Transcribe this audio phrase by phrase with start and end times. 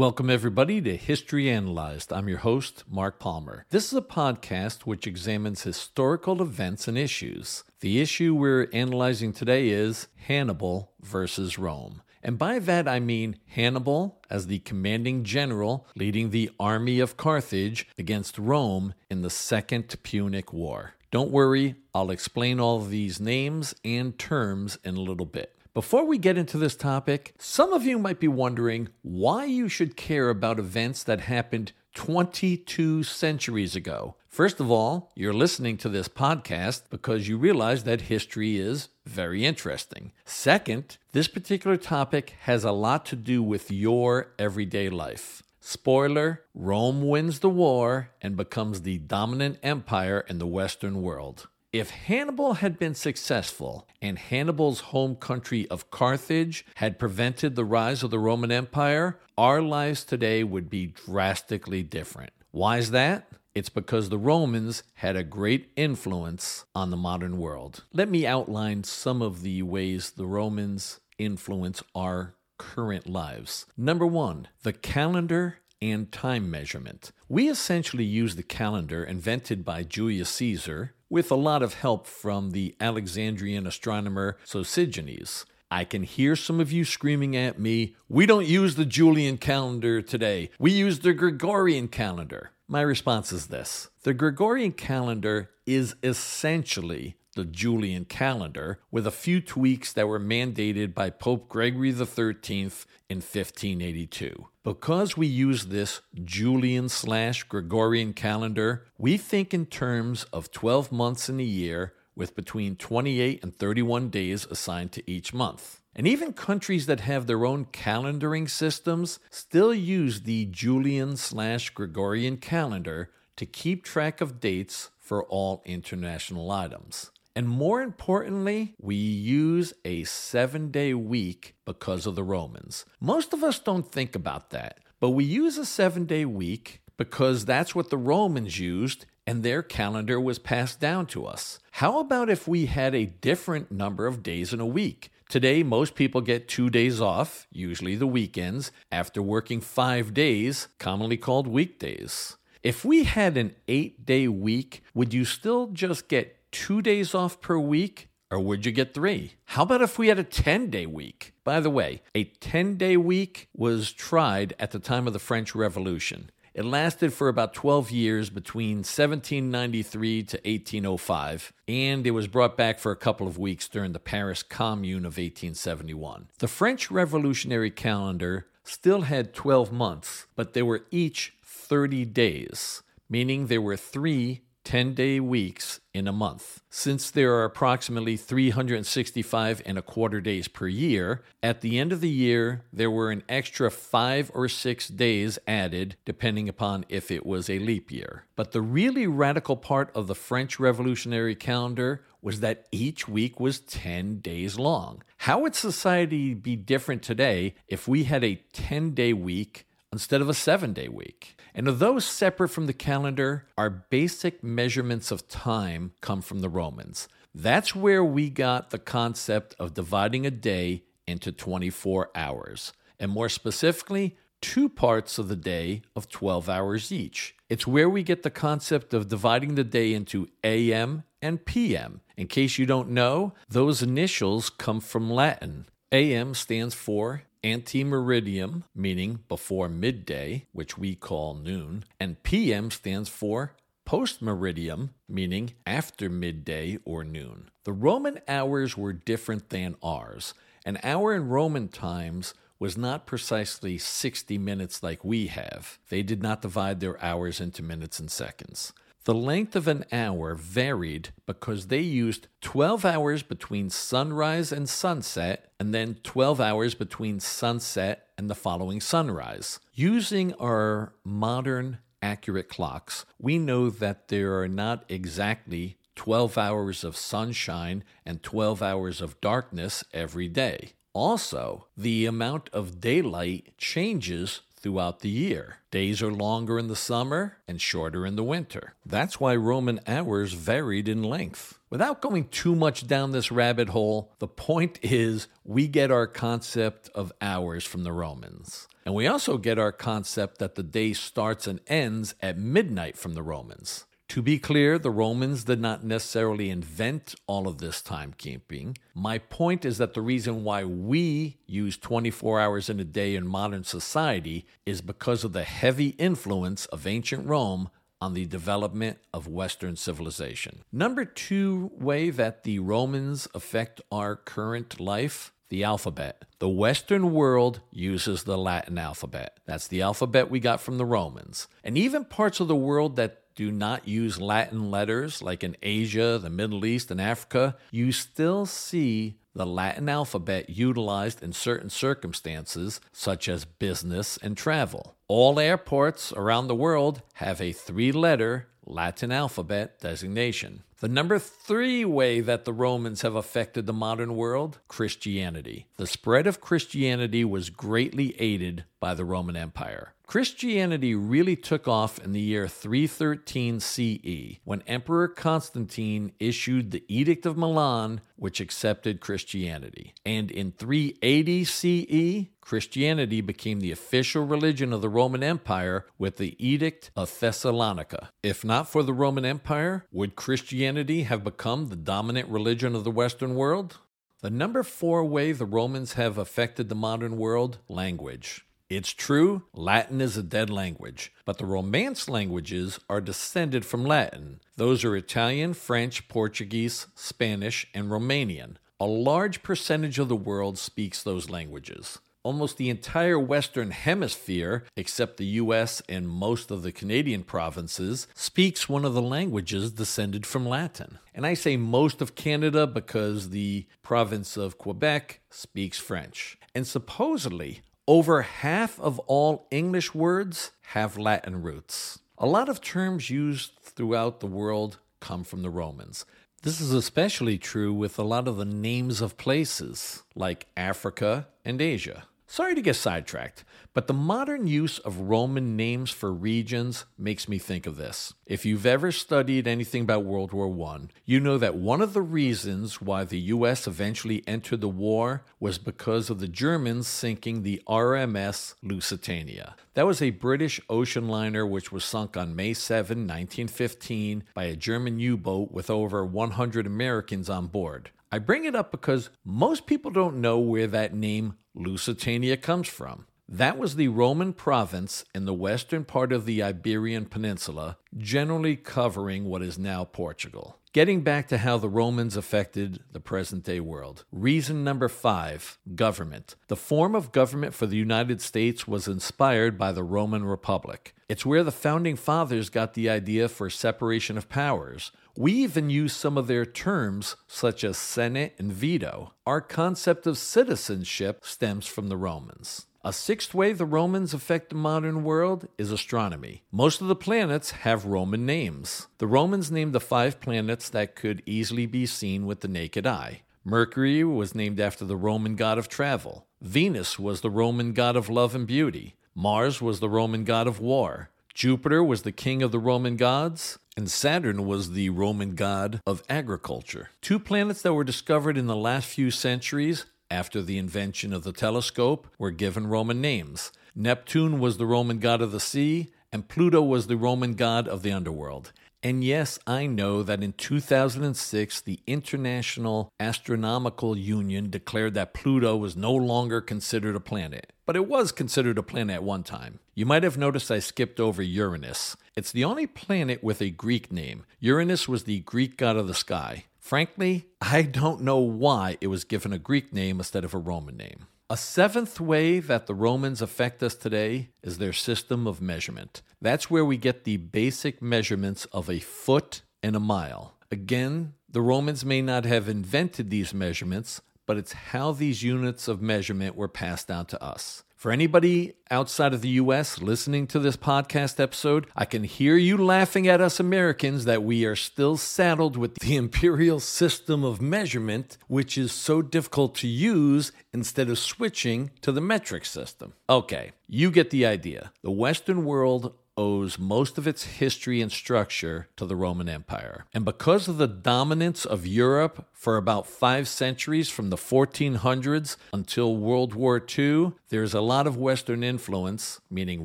[0.00, 2.10] Welcome, everybody, to History Analyzed.
[2.10, 3.66] I'm your host, Mark Palmer.
[3.68, 7.64] This is a podcast which examines historical events and issues.
[7.80, 12.00] The issue we're analyzing today is Hannibal versus Rome.
[12.22, 17.86] And by that I mean Hannibal as the commanding general leading the army of Carthage
[17.98, 20.94] against Rome in the Second Punic War.
[21.10, 25.59] Don't worry, I'll explain all these names and terms in a little bit.
[25.72, 29.96] Before we get into this topic, some of you might be wondering why you should
[29.96, 34.16] care about events that happened 22 centuries ago.
[34.26, 39.46] First of all, you're listening to this podcast because you realize that history is very
[39.46, 40.10] interesting.
[40.24, 45.44] Second, this particular topic has a lot to do with your everyday life.
[45.60, 51.46] Spoiler Rome wins the war and becomes the dominant empire in the Western world.
[51.72, 58.02] If Hannibal had been successful and Hannibal's home country of Carthage had prevented the rise
[58.02, 62.32] of the Roman Empire, our lives today would be drastically different.
[62.50, 63.28] Why is that?
[63.54, 67.84] It's because the Romans had a great influence on the modern world.
[67.92, 73.66] Let me outline some of the ways the Romans influence our current lives.
[73.76, 77.12] Number one, the calendar and time measurement.
[77.28, 82.52] We essentially use the calendar invented by Julius Caesar with a lot of help from
[82.52, 85.44] the Alexandrian astronomer Sosigenes.
[85.70, 90.00] I can hear some of you screaming at me, We don't use the Julian calendar
[90.00, 90.50] today.
[90.58, 92.50] We use the Gregorian calendar.
[92.66, 99.40] My response is this The Gregorian calendar is essentially the Julian calendar, with a few
[99.40, 102.70] tweaks that were mandated by Pope Gregory XIII
[103.08, 104.46] in 1582.
[104.64, 111.28] Because we use this Julian slash Gregorian calendar, we think in terms of 12 months
[111.28, 115.80] in a year with between 28 and 31 days assigned to each month.
[115.94, 122.36] And even countries that have their own calendaring systems still use the Julian slash Gregorian
[122.36, 127.10] calendar to keep track of dates for all international items.
[127.40, 132.84] And more importantly, we use a seven day week because of the Romans.
[133.00, 137.46] Most of us don't think about that, but we use a seven day week because
[137.46, 141.58] that's what the Romans used and their calendar was passed down to us.
[141.70, 145.10] How about if we had a different number of days in a week?
[145.30, 151.16] Today, most people get two days off, usually the weekends, after working five days, commonly
[151.16, 152.36] called weekdays.
[152.62, 157.40] If we had an eight day week, would you still just get two days off
[157.40, 158.08] per week?
[158.30, 159.32] Or would you get three?
[159.46, 161.34] How about if we had a 10 day week?
[161.42, 165.54] By the way, a 10 day week was tried at the time of the French
[165.54, 166.30] Revolution.
[166.52, 172.80] It lasted for about 12 years between 1793 to 1805, and it was brought back
[172.80, 176.28] for a couple of weeks during the Paris Commune of 1871.
[176.38, 183.46] The French Revolutionary calendar still had 12 months, but they were each 30 days, meaning
[183.46, 186.60] there were three 10 day weeks in a month.
[186.70, 192.00] Since there are approximately 365 and a quarter days per year, at the end of
[192.00, 197.26] the year, there were an extra five or six days added, depending upon if it
[197.26, 198.24] was a leap year.
[198.36, 203.60] But the really radical part of the French Revolutionary calendar was that each week was
[203.60, 205.02] 10 days long.
[205.18, 210.28] How would society be different today if we had a 10 day week instead of
[210.28, 211.36] a seven day week?
[211.54, 217.08] And although separate from the calendar, our basic measurements of time come from the Romans.
[217.34, 223.28] That's where we got the concept of dividing a day into 24 hours, and more
[223.28, 227.34] specifically, two parts of the day of 12 hours each.
[227.48, 232.00] It's where we get the concept of dividing the day into AM and PM.
[232.16, 235.66] In case you don't know, those initials come from Latin.
[235.92, 243.08] AM stands for ante meridiem, meaning before midday, which we call noon, and PM stands
[243.08, 243.52] for
[243.84, 247.50] post meridiem, meaning after midday or noon.
[247.64, 250.34] The Roman hours were different than ours.
[250.64, 255.78] An hour in Roman times was not precisely 60 minutes like we have.
[255.88, 258.72] They did not divide their hours into minutes and seconds.
[259.04, 265.52] The length of an hour varied because they used 12 hours between sunrise and sunset,
[265.58, 269.58] and then 12 hours between sunset and the following sunrise.
[269.72, 276.96] Using our modern accurate clocks, we know that there are not exactly 12 hours of
[276.96, 280.72] sunshine and 12 hours of darkness every day.
[280.92, 285.56] Also, the amount of daylight changes throughout the year.
[285.70, 288.74] Days are longer in the summer and shorter in the winter.
[288.84, 291.58] That's why Roman hours varied in length.
[291.70, 296.90] Without going too much down this rabbit hole, the point is we get our concept
[296.94, 298.68] of hours from the Romans.
[298.84, 303.14] And we also get our concept that the day starts and ends at midnight from
[303.14, 303.84] the Romans.
[304.10, 308.76] To be clear, the Romans did not necessarily invent all of this timekeeping.
[308.92, 313.24] My point is that the reason why we use 24 hours in a day in
[313.24, 317.70] modern society is because of the heavy influence of ancient Rome
[318.00, 320.62] on the development of Western civilization.
[320.72, 326.24] Number two way that the Romans affect our current life the alphabet.
[326.38, 329.38] The Western world uses the Latin alphabet.
[329.46, 331.48] That's the alphabet we got from the Romans.
[331.62, 336.18] And even parts of the world that do not use Latin letters, like in Asia,
[336.20, 342.80] the Middle East, and Africa, you still see the Latin alphabet utilized in certain circumstances,
[342.92, 344.96] such as business and travel.
[345.10, 350.62] All airports around the world have a three letter Latin alphabet designation.
[350.78, 355.66] The number three way that the Romans have affected the modern world Christianity.
[355.78, 359.94] The spread of Christianity was greatly aided by the Roman Empire.
[360.06, 367.26] Christianity really took off in the year 313 CE when Emperor Constantine issued the Edict
[367.26, 369.94] of Milan, which accepted Christianity.
[370.04, 376.36] And in 380 CE, Christianity became the official religion of the Roman Empire with the
[376.44, 378.10] Edict of Thessalonica.
[378.22, 382.90] If not for the Roman Empire, would Christianity have become the dominant religion of the
[382.90, 383.78] Western world?
[384.20, 388.44] The number four way the Romans have affected the modern world language.
[388.68, 394.40] It's true, Latin is a dead language, but the Romance languages are descended from Latin.
[394.56, 398.56] Those are Italian, French, Portuguese, Spanish, and Romanian.
[398.78, 401.98] A large percentage of the world speaks those languages.
[402.22, 408.68] Almost the entire Western Hemisphere, except the US and most of the Canadian provinces, speaks
[408.68, 410.98] one of the languages descended from Latin.
[411.14, 416.36] And I say most of Canada because the province of Quebec speaks French.
[416.54, 422.00] And supposedly, over half of all English words have Latin roots.
[422.18, 426.04] A lot of terms used throughout the world come from the Romans.
[426.42, 431.60] This is especially true with a lot of the names of places like Africa and
[431.60, 432.04] Asia.
[432.32, 433.42] Sorry to get sidetracked,
[433.74, 438.14] but the modern use of Roman names for regions makes me think of this.
[438.24, 442.02] If you've ever studied anything about World War I, you know that one of the
[442.02, 447.60] reasons why the US eventually entered the war was because of the Germans sinking the
[447.66, 449.56] RMS Lusitania.
[449.74, 454.54] That was a British ocean liner which was sunk on May 7, 1915, by a
[454.54, 457.90] German U boat with over 100 Americans on board.
[458.12, 463.06] I bring it up because most people don't know where that name Lusitania comes from.
[463.28, 469.26] That was the Roman province in the western part of the Iberian Peninsula, generally covering
[469.26, 470.56] what is now Portugal.
[470.72, 474.04] Getting back to how the Romans affected the present day world.
[474.10, 476.34] Reason number five government.
[476.48, 480.94] The form of government for the United States was inspired by the Roman Republic.
[481.08, 484.92] It's where the founding fathers got the idea for separation of powers.
[485.16, 489.12] We even use some of their terms, such as Senate and veto.
[489.26, 492.66] Our concept of citizenship stems from the Romans.
[492.82, 496.44] A sixth way the Romans affect the modern world is astronomy.
[496.50, 498.86] Most of the planets have Roman names.
[498.96, 503.20] The Romans named the five planets that could easily be seen with the naked eye.
[503.44, 506.26] Mercury was named after the Roman god of travel.
[506.40, 508.94] Venus was the Roman god of love and beauty.
[509.14, 511.10] Mars was the Roman god of war.
[511.34, 516.02] Jupiter was the king of the Roman gods, and Saturn was the Roman god of
[516.08, 516.90] agriculture.
[517.00, 521.32] Two planets that were discovered in the last few centuries after the invention of the
[521.32, 523.52] telescope, were given Roman names.
[523.74, 527.82] Neptune was the Roman god of the sea, and Pluto was the Roman god of
[527.82, 528.52] the underworld.
[528.82, 535.76] And yes, I know that in 2006, the International Astronomical Union declared that Pluto was
[535.76, 539.58] no longer considered a planet, but it was considered a planet at one time.
[539.74, 541.94] You might have noticed I skipped over Uranus.
[542.16, 544.24] It's the only planet with a Greek name.
[544.38, 546.44] Uranus was the Greek god of the sky.
[546.58, 550.78] Frankly, I don't know why it was given a Greek name instead of a Roman
[550.78, 551.06] name.
[551.32, 556.02] A seventh way that the Romans affect us today is their system of measurement.
[556.20, 560.34] That's where we get the basic measurements of a foot and a mile.
[560.50, 565.80] Again, the Romans may not have invented these measurements, but it's how these units of
[565.80, 567.62] measurement were passed down to us.
[567.80, 572.58] For anybody outside of the US listening to this podcast episode, I can hear you
[572.58, 578.18] laughing at us Americans that we are still saddled with the imperial system of measurement,
[578.28, 582.92] which is so difficult to use instead of switching to the metric system.
[583.08, 584.72] Okay, you get the idea.
[584.82, 589.86] The Western world owes most of its history and structure to the Roman Empire.
[589.92, 595.96] And because of the dominance of Europe for about five centuries from the 1400s until
[595.96, 599.64] World War II, there's a lot of Western influence, meaning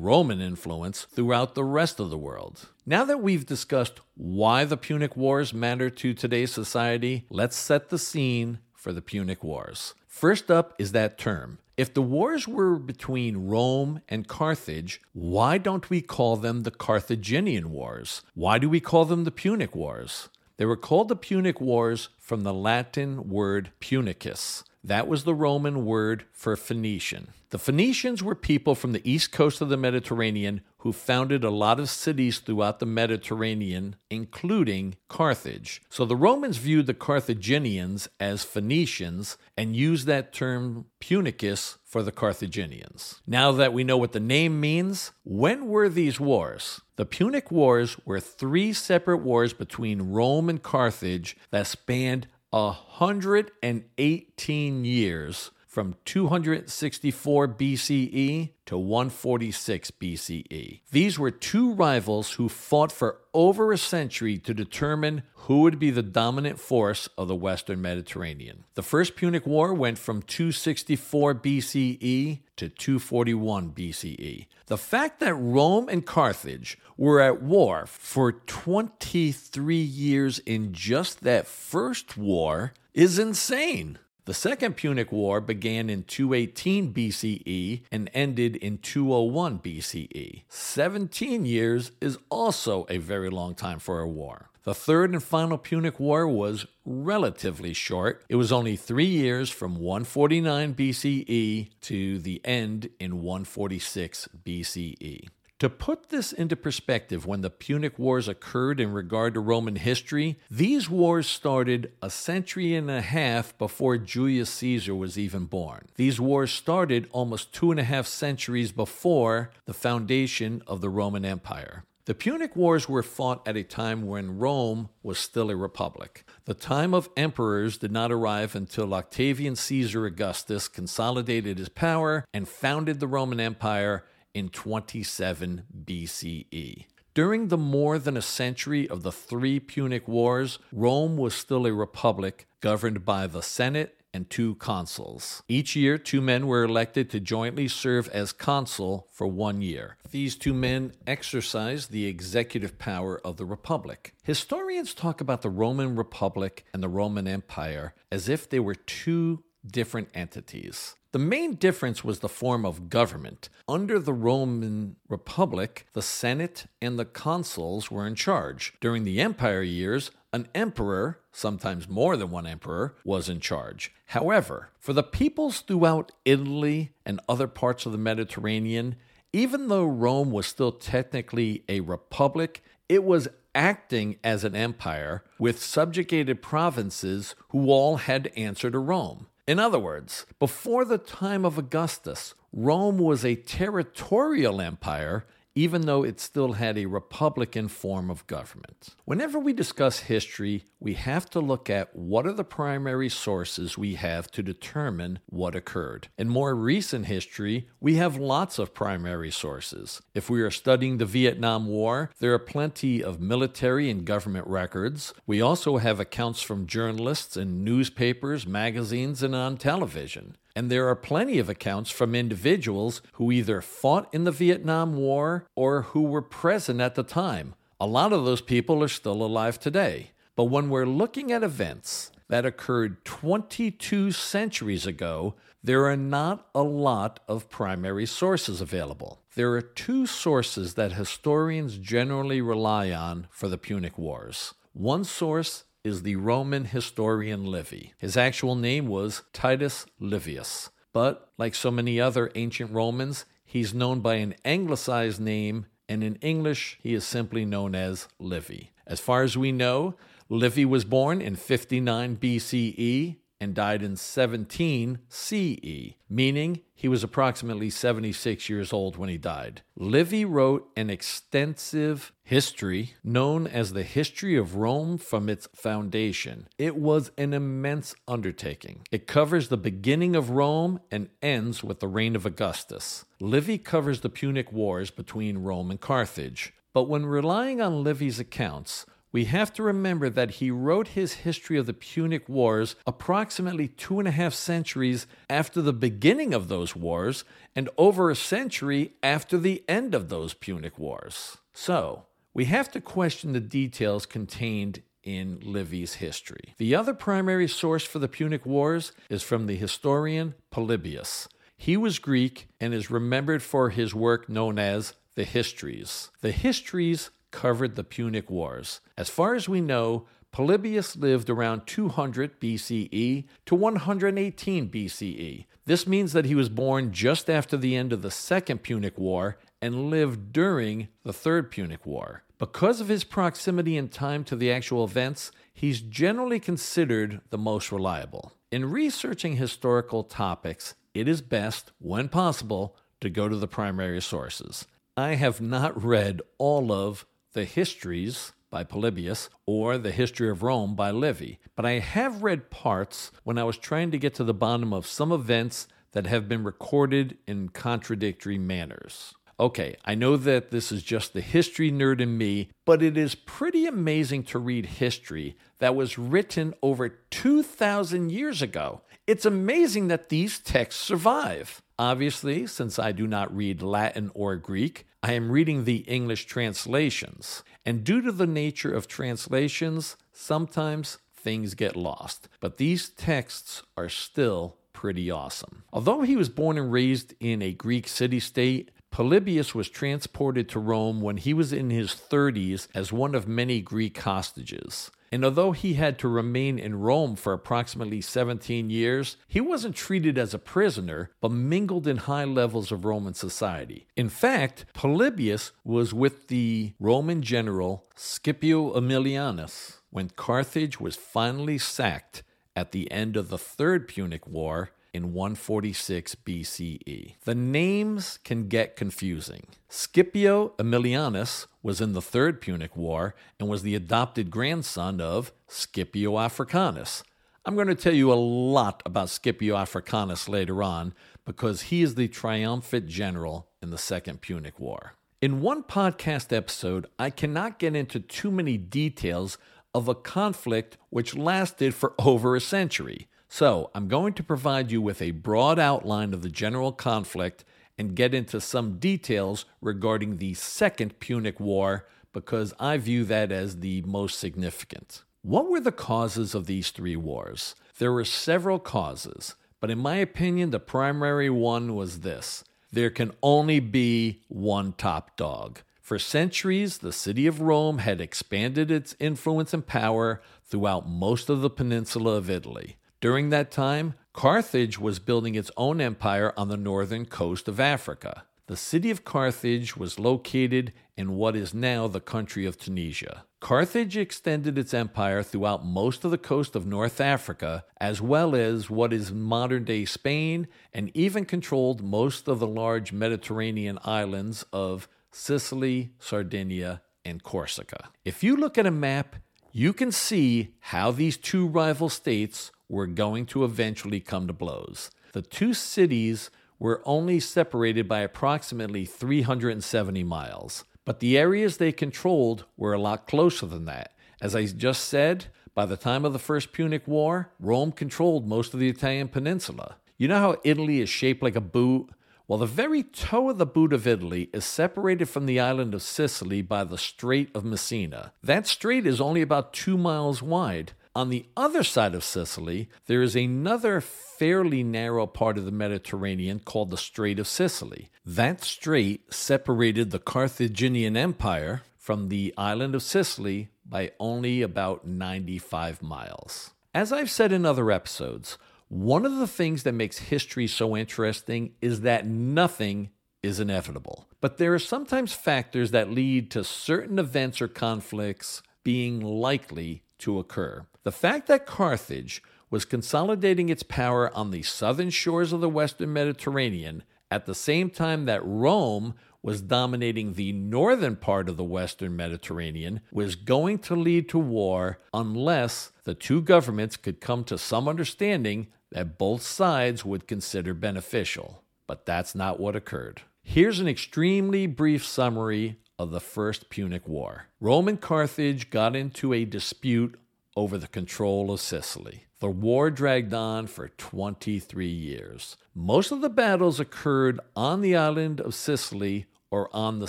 [0.00, 2.68] Roman influence, throughout the rest of the world.
[2.84, 7.98] Now that we've discussed why the Punic Wars matter to today's society, let's set the
[7.98, 9.94] scene for the Punic Wars.
[10.06, 11.58] First up is that term.
[11.76, 17.70] If the wars were between Rome and Carthage, why don't we call them the Carthaginian
[17.70, 18.22] Wars?
[18.34, 20.30] Why do we call them the Punic Wars?
[20.56, 24.62] They were called the Punic Wars from the Latin word punicus.
[24.82, 27.28] That was the Roman word for Phoenician.
[27.50, 31.80] The Phoenicians were people from the east coast of the Mediterranean who founded a lot
[31.80, 35.82] of cities throughout the Mediterranean, including Carthage.
[35.88, 42.12] So the Romans viewed the Carthaginians as Phoenicians and used that term Punicus for the
[42.12, 43.20] Carthaginians.
[43.26, 46.82] Now that we know what the name means, when were these wars?
[46.94, 55.50] The Punic Wars were three separate wars between Rome and Carthage that spanned 118 years
[55.76, 60.80] from 264 BCE to 146 BCE.
[60.90, 65.90] These were two rivals who fought for over a century to determine who would be
[65.90, 68.64] the dominant force of the Western Mediterranean.
[68.72, 74.46] The First Punic War went from 264 BCE to 241 BCE.
[74.68, 81.46] The fact that Rome and Carthage were at war for 23 years in just that
[81.46, 83.98] first war is insane.
[84.26, 90.42] The Second Punic War began in 218 BCE and ended in 201 BCE.
[90.48, 94.50] 17 years is also a very long time for a war.
[94.64, 98.24] The third and final Punic War was relatively short.
[98.28, 105.28] It was only three years from 149 BCE to the end in 146 BCE.
[105.60, 110.38] To put this into perspective, when the Punic Wars occurred in regard to Roman history,
[110.50, 115.86] these wars started a century and a half before Julius Caesar was even born.
[115.94, 121.24] These wars started almost two and a half centuries before the foundation of the Roman
[121.24, 121.84] Empire.
[122.04, 126.24] The Punic Wars were fought at a time when Rome was still a republic.
[126.44, 132.46] The time of emperors did not arrive until Octavian Caesar Augustus consolidated his power and
[132.46, 134.04] founded the Roman Empire
[134.36, 136.84] in 27 BCE.
[137.14, 141.72] During the more than a century of the three Punic Wars, Rome was still a
[141.72, 145.42] republic governed by the Senate and two consuls.
[145.48, 149.96] Each year, two men were elected to jointly serve as consul for one year.
[150.10, 154.12] These two men exercised the executive power of the republic.
[154.22, 159.44] Historians talk about the Roman Republic and the Roman Empire as if they were two
[159.66, 160.94] different entities.
[161.16, 163.48] The main difference was the form of government.
[163.66, 168.74] Under the Roman Republic, the Senate and the consuls were in charge.
[168.82, 173.94] During the empire years, an emperor, sometimes more than one emperor, was in charge.
[174.08, 178.96] However, for the peoples throughout Italy and other parts of the Mediterranean,
[179.32, 185.62] even though Rome was still technically a republic, it was acting as an empire with
[185.62, 189.28] subjugated provinces who all had to answer to Rome.
[189.46, 195.24] In other words, before the time of Augustus, Rome was a territorial empire
[195.56, 198.94] even though it still had a republican form of government.
[199.06, 203.94] Whenever we discuss history, we have to look at what are the primary sources we
[203.94, 206.08] have to determine what occurred.
[206.18, 210.02] In more recent history, we have lots of primary sources.
[210.14, 215.14] If we are studying the Vietnam War, there are plenty of military and government records.
[215.26, 220.36] We also have accounts from journalists in newspapers, magazines, and on television.
[220.56, 225.44] And there are plenty of accounts from individuals who either fought in the Vietnam War
[225.54, 227.54] or who were present at the time.
[227.78, 230.12] A lot of those people are still alive today.
[230.34, 236.62] But when we're looking at events that occurred 22 centuries ago, there are not a
[236.62, 239.20] lot of primary sources available.
[239.34, 244.54] There are two sources that historians generally rely on for the Punic Wars.
[244.72, 247.94] One source is the Roman historian Livy.
[247.96, 254.00] His actual name was Titus Livius, but like so many other ancient Romans, he's known
[254.00, 258.72] by an anglicized name, and in English, he is simply known as Livy.
[258.84, 259.94] As far as we know,
[260.28, 267.70] Livy was born in 59 BCE and died in 17 CE, meaning he was approximately
[267.70, 269.62] 76 years old when he died.
[269.76, 276.48] Livy wrote an extensive history known as the History of Rome from its foundation.
[276.58, 278.82] It was an immense undertaking.
[278.90, 283.04] It covers the beginning of Rome and ends with the reign of Augustus.
[283.20, 286.52] Livy covers the Punic Wars between Rome and Carthage.
[286.74, 288.84] But when relying on Livy's accounts,
[289.16, 293.98] we have to remember that he wrote his history of the Punic Wars approximately two
[293.98, 299.38] and a half centuries after the beginning of those wars and over a century after
[299.38, 301.38] the end of those Punic Wars.
[301.54, 302.04] So,
[302.34, 306.52] we have to question the details contained in Livy's history.
[306.58, 311.26] The other primary source for the Punic Wars is from the historian Polybius.
[311.56, 316.10] He was Greek and is remembered for his work known as the Histories.
[316.20, 318.80] The Histories covered the Punic Wars.
[318.96, 325.44] As far as we know, Polybius lived around 200 BCE to 118 BCE.
[325.66, 329.38] This means that he was born just after the end of the Second Punic War
[329.60, 332.24] and lived during the Third Punic War.
[332.38, 337.70] Because of his proximity in time to the actual events, he's generally considered the most
[337.70, 338.32] reliable.
[338.50, 344.66] In researching historical topics, it is best, when possible, to go to the primary sources.
[344.96, 347.04] I have not read all of
[347.36, 352.48] the Histories by Polybius or The History of Rome by Livy, but I have read
[352.48, 356.30] parts when I was trying to get to the bottom of some events that have
[356.30, 359.12] been recorded in contradictory manners.
[359.38, 363.14] Okay, I know that this is just the history nerd in me, but it is
[363.14, 368.80] pretty amazing to read history that was written over 2,000 years ago.
[369.06, 371.60] It's amazing that these texts survive.
[371.78, 377.42] Obviously, since I do not read Latin or Greek, I am reading the English translations.
[377.66, 382.28] And due to the nature of translations, sometimes things get lost.
[382.40, 385.64] But these texts are still pretty awesome.
[385.70, 390.58] Although he was born and raised in a Greek city state, Polybius was transported to
[390.58, 394.90] Rome when he was in his 30s as one of many Greek hostages.
[395.12, 400.18] And although he had to remain in Rome for approximately 17 years, he wasn't treated
[400.18, 403.86] as a prisoner, but mingled in high levels of Roman society.
[403.96, 412.22] In fact, Polybius was with the Roman general Scipio Aemilianus when Carthage was finally sacked
[412.54, 417.14] at the end of the Third Punic War in 146 BCE.
[417.24, 419.46] The names can get confusing.
[419.68, 426.18] Scipio Aemilianus was in the Third Punic War and was the adopted grandson of Scipio
[426.18, 427.04] Africanus.
[427.44, 431.94] I'm going to tell you a lot about Scipio Africanus later on because he is
[431.94, 434.94] the triumphant general in the Second Punic War.
[435.20, 439.38] In one podcast episode, I cannot get into too many details
[439.74, 443.08] of a conflict which lasted for over a century.
[443.28, 447.44] So, I'm going to provide you with a broad outline of the general conflict
[447.76, 453.60] and get into some details regarding the Second Punic War because I view that as
[453.60, 455.02] the most significant.
[455.22, 457.54] What were the causes of these three wars?
[457.78, 463.12] There were several causes, but in my opinion, the primary one was this there can
[463.22, 465.60] only be one top dog.
[465.80, 471.40] For centuries, the city of Rome had expanded its influence and power throughout most of
[471.42, 472.76] the peninsula of Italy.
[473.00, 478.24] During that time, Carthage was building its own empire on the northern coast of Africa.
[478.46, 483.24] The city of Carthage was located in what is now the country of Tunisia.
[483.40, 488.70] Carthage extended its empire throughout most of the coast of North Africa, as well as
[488.70, 494.88] what is modern day Spain, and even controlled most of the large Mediterranean islands of
[495.10, 497.90] Sicily, Sardinia, and Corsica.
[498.04, 499.16] If you look at a map,
[499.52, 504.90] you can see how these two rival states were going to eventually come to blows.
[505.12, 512.44] The two cities were only separated by approximately 370 miles, but the areas they controlled
[512.56, 513.92] were a lot closer than that.
[514.20, 518.54] As I just said, by the time of the First Punic War, Rome controlled most
[518.54, 519.76] of the Italian peninsula.
[519.98, 521.90] You know how Italy is shaped like a boot?
[522.28, 525.82] Well, the very toe of the boot of Italy is separated from the island of
[525.82, 528.12] Sicily by the Strait of Messina.
[528.22, 533.02] That strait is only about two miles wide, on the other side of Sicily, there
[533.02, 537.90] is another fairly narrow part of the Mediterranean called the Strait of Sicily.
[538.06, 545.82] That strait separated the Carthaginian Empire from the island of Sicily by only about 95
[545.82, 546.52] miles.
[546.74, 551.52] As I've said in other episodes, one of the things that makes history so interesting
[551.60, 552.88] is that nothing
[553.22, 554.06] is inevitable.
[554.22, 560.18] But there are sometimes factors that lead to certain events or conflicts being likely to
[560.18, 560.64] occur.
[560.86, 565.92] The fact that Carthage was consolidating its power on the southern shores of the western
[565.92, 571.96] Mediterranean at the same time that Rome was dominating the northern part of the western
[571.96, 577.66] Mediterranean was going to lead to war unless the two governments could come to some
[577.66, 581.42] understanding that both sides would consider beneficial.
[581.66, 583.02] But that's not what occurred.
[583.24, 587.26] Here's an extremely brief summary of the First Punic War.
[587.40, 589.98] Rome and Carthage got into a dispute
[590.36, 592.04] over the control of Sicily.
[592.20, 595.36] The war dragged on for 23 years.
[595.54, 599.88] Most of the battles occurred on the island of Sicily or on the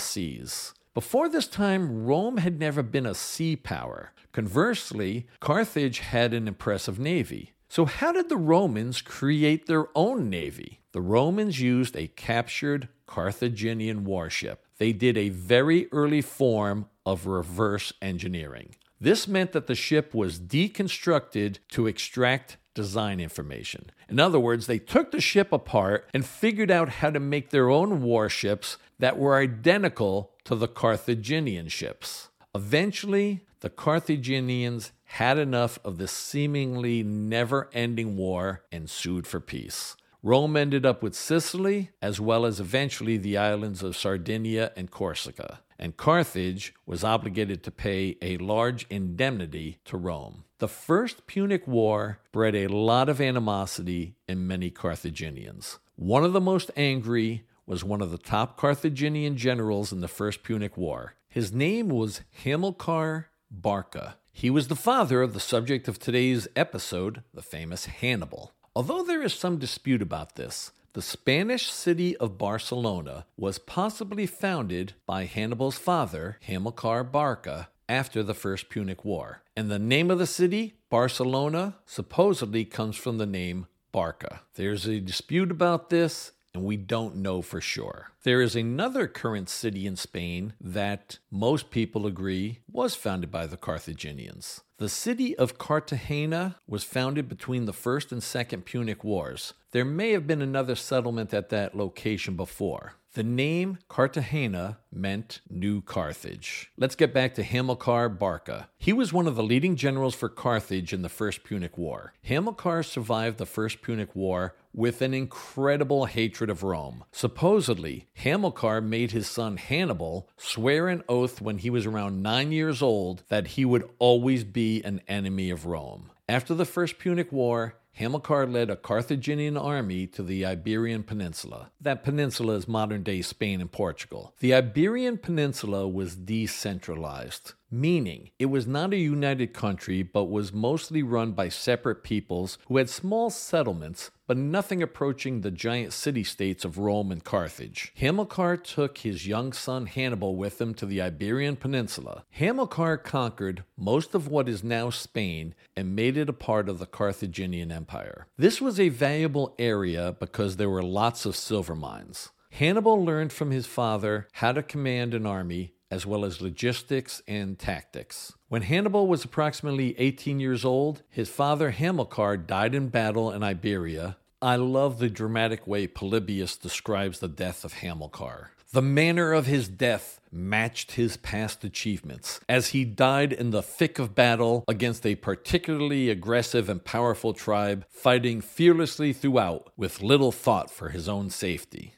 [0.00, 0.74] seas.
[0.94, 4.12] Before this time, Rome had never been a sea power.
[4.32, 7.52] Conversely, Carthage had an impressive navy.
[7.68, 10.80] So, how did the Romans create their own navy?
[10.92, 14.64] The Romans used a captured Carthaginian warship.
[14.78, 18.74] They did a very early form of reverse engineering.
[19.00, 23.90] This meant that the ship was deconstructed to extract design information.
[24.08, 27.68] In other words, they took the ship apart and figured out how to make their
[27.68, 32.28] own warships that were identical to the Carthaginian ships.
[32.54, 39.96] Eventually, the Carthaginians had enough of this seemingly never ending war and sued for peace.
[40.22, 45.60] Rome ended up with Sicily, as well as eventually the islands of Sardinia and Corsica,
[45.78, 50.44] and Carthage was obligated to pay a large indemnity to Rome.
[50.58, 55.78] The First Punic War bred a lot of animosity in many Carthaginians.
[55.94, 60.42] One of the most angry was one of the top Carthaginian generals in the First
[60.42, 61.14] Punic War.
[61.28, 64.16] His name was Hamilcar Barca.
[64.32, 68.52] He was the father of the subject of today's episode, the famous Hannibal.
[68.74, 74.94] Although there is some dispute about this, the Spanish city of Barcelona was possibly founded
[75.06, 79.42] by Hannibal's father, Hamilcar Barca, after the First Punic War.
[79.56, 84.40] And the name of the city, Barcelona, supposedly comes from the name Barca.
[84.54, 88.10] There's a dispute about this, and we don't know for sure.
[88.24, 93.56] There is another current city in Spain that most people agree was founded by the
[93.56, 94.62] Carthaginians.
[94.78, 99.52] The city of Cartagena was founded between the First and Second Punic Wars.
[99.72, 102.94] There may have been another settlement at that location before.
[103.18, 106.70] The name Cartagena meant New Carthage.
[106.76, 108.68] Let's get back to Hamilcar Barca.
[108.78, 112.12] He was one of the leading generals for Carthage in the First Punic War.
[112.22, 117.02] Hamilcar survived the First Punic War with an incredible hatred of Rome.
[117.10, 122.80] Supposedly, Hamilcar made his son Hannibal swear an oath when he was around nine years
[122.80, 126.12] old that he would always be an enemy of Rome.
[126.28, 131.72] After the First Punic War, Hamilcar led a Carthaginian army to the Iberian Peninsula.
[131.80, 134.34] That peninsula is modern day Spain and Portugal.
[134.38, 141.02] The Iberian Peninsula was decentralized meaning it was not a united country but was mostly
[141.02, 146.64] run by separate peoples who had small settlements but nothing approaching the giant city states
[146.64, 147.92] of Rome and Carthage.
[147.96, 152.24] Hamilcar took his young son Hannibal with him to the Iberian Peninsula.
[152.30, 156.86] Hamilcar conquered most of what is now Spain and made it a part of the
[156.86, 158.28] Carthaginian Empire.
[158.36, 162.28] This was a valuable area because there were lots of silver mines.
[162.50, 167.58] Hannibal learned from his father how to command an army as well as logistics and
[167.58, 168.32] tactics.
[168.48, 174.16] When Hannibal was approximately 18 years old, his father Hamilcar died in battle in Iberia.
[174.40, 178.52] I love the dramatic way Polybius describes the death of Hamilcar.
[178.70, 183.98] The manner of his death matched his past achievements, as he died in the thick
[183.98, 190.70] of battle against a particularly aggressive and powerful tribe, fighting fearlessly throughout with little thought
[190.70, 191.94] for his own safety.